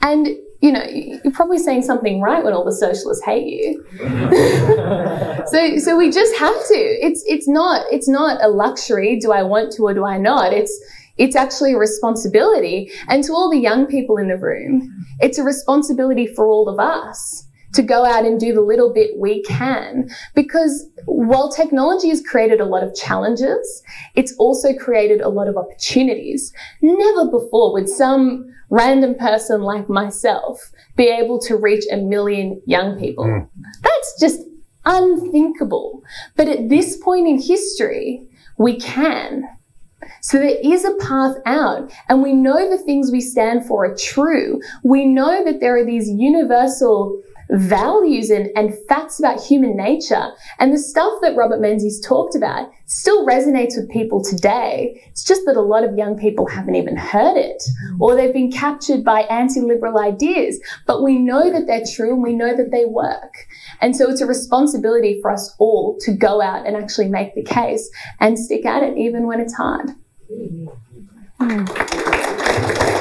[0.00, 0.28] And
[0.60, 3.84] you know, you're probably saying something right when all the socialists hate you.
[5.46, 6.74] so, so we just have to.
[6.74, 9.20] It's, it's not, it's not a luxury.
[9.20, 10.52] Do I want to or do I not?
[10.52, 10.76] It's,
[11.18, 12.90] it's actually a responsibility.
[13.08, 16.78] And to all the young people in the room, it's a responsibility for all of
[16.78, 17.44] us
[17.74, 20.08] to go out and do the little bit we can.
[20.34, 23.82] Because while technology has created a lot of challenges,
[24.14, 26.52] it's also created a lot of opportunities.
[26.80, 32.98] Never before would some random person like myself be able to reach a million young
[32.98, 33.24] people.
[33.24, 33.48] Mm.
[33.82, 34.40] That's just
[34.84, 36.02] unthinkable.
[36.36, 39.44] But at this point in history, we can.
[40.20, 43.96] So there is a path out and we know the things we stand for are
[43.96, 44.60] true.
[44.84, 47.20] We know that there are these universal
[47.50, 50.30] values and, and facts about human nature.
[50.58, 55.02] And the stuff that Robert Menzies talked about still resonates with people today.
[55.06, 58.00] It's just that a lot of young people haven't even heard it mm.
[58.00, 60.60] or they've been captured by anti-liberal ideas.
[60.86, 63.34] But we know that they're true and we know that they work.
[63.80, 67.44] And so it's a responsibility for us all to go out and actually make the
[67.44, 67.90] case
[68.20, 69.90] and stick at it even when it's hard.
[71.40, 72.97] old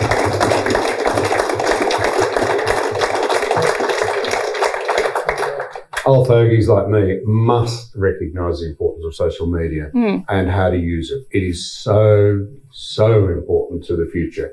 [6.25, 10.25] fogies like me must recognise the importance of social media Mm.
[10.29, 11.21] and how to use it.
[11.37, 14.51] It is so, so important to the future.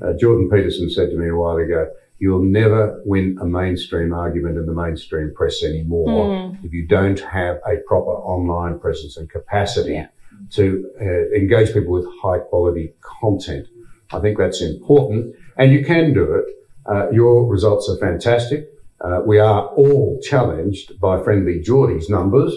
[0.00, 1.88] Uh, Jordan Peterson said to me a while ago,
[2.18, 7.56] You'll never win a mainstream argument in the mainstream press anymore if you don't have
[7.66, 10.06] a proper online presence and capacity
[10.50, 11.04] to uh,
[11.36, 13.66] engage people with high quality content.
[14.12, 16.44] I think that's important, and you can do it.
[16.86, 18.68] Uh, your results are fantastic.
[19.02, 22.54] Uh, we are all challenged by friendly Geordie's numbers,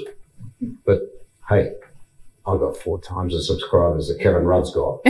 [0.86, 1.02] but
[1.50, 1.72] hey,
[2.46, 5.00] I've got four times the subscribers that Kevin Rudd's got.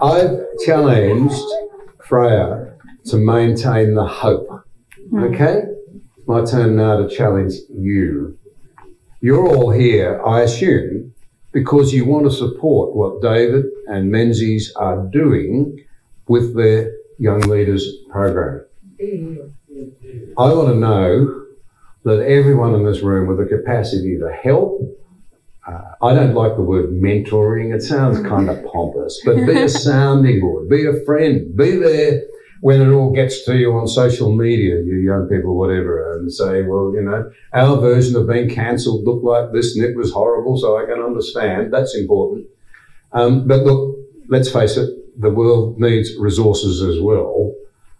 [0.00, 1.44] I've challenged
[2.04, 2.74] Freya
[3.06, 4.48] to maintain the hope.
[5.18, 5.62] Okay?
[6.28, 8.38] My turn now to challenge you.
[9.20, 11.12] You're all here, I assume,
[11.50, 15.84] because you want to support what David and Menzies are doing
[16.28, 18.64] with their Young Leaders program.
[20.36, 21.44] I want to know
[22.04, 24.80] that everyone in this room with the capacity to help,
[25.66, 29.68] uh, I don't like the word mentoring, it sounds kind of pompous, but be a
[29.88, 32.22] sounding board, be a friend, be there
[32.60, 36.62] when it all gets to you on social media, you young people, whatever, and say,
[36.62, 40.56] well, you know, our version of being cancelled looked like this and it was horrible,
[40.56, 41.72] so I can understand.
[41.72, 42.46] That's important.
[43.12, 43.98] Um, but look,
[44.28, 47.54] let's face it, the world needs resources as well.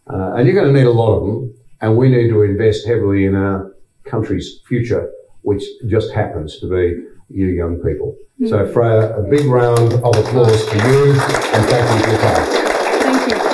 [0.09, 1.55] Uh, and you're going to need a lot of them.
[1.81, 5.11] And we need to invest heavily in our country's future,
[5.43, 8.17] which just happens to be you young people.
[8.49, 12.47] So, Freya, a big round of applause for you and thank you for your time.
[13.03, 13.45] Thank you.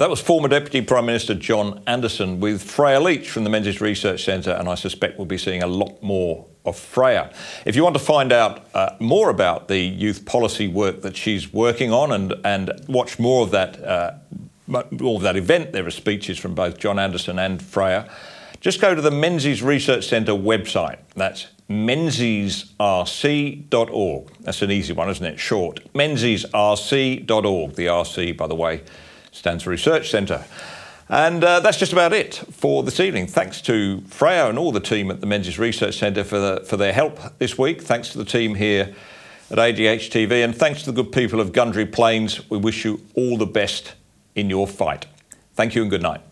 [0.00, 4.24] That was former Deputy Prime Minister John Anderson with Freya Leach from the Menzies Research
[4.24, 7.30] Centre, and I suspect we'll be seeing a lot more of Freya.
[7.66, 11.52] If you want to find out uh, more about the youth policy work that she's
[11.52, 14.14] working on and, and watch more of that, uh,
[15.02, 18.10] all of that event, there are speeches from both John Anderson and Freya.
[18.60, 21.00] Just go to the Menzies Research Centre website.
[21.14, 24.32] That's menziesrc.org.
[24.40, 25.38] That's an easy one, isn't it?
[25.38, 25.92] Short.
[25.92, 27.74] menziesrc.org.
[27.74, 28.82] The RC, by the way,
[29.32, 30.44] for Research Centre.
[31.08, 33.26] And uh, that's just about it for this evening.
[33.26, 36.76] Thanks to Freya and all the team at the Menzies Research Centre for, the, for
[36.76, 37.82] their help this week.
[37.82, 38.94] Thanks to the team here
[39.50, 40.44] at ADH TV.
[40.44, 42.48] And thanks to the good people of Gundary Plains.
[42.48, 43.94] We wish you all the best
[44.36, 45.06] in your fight.
[45.54, 46.29] Thank you and good night.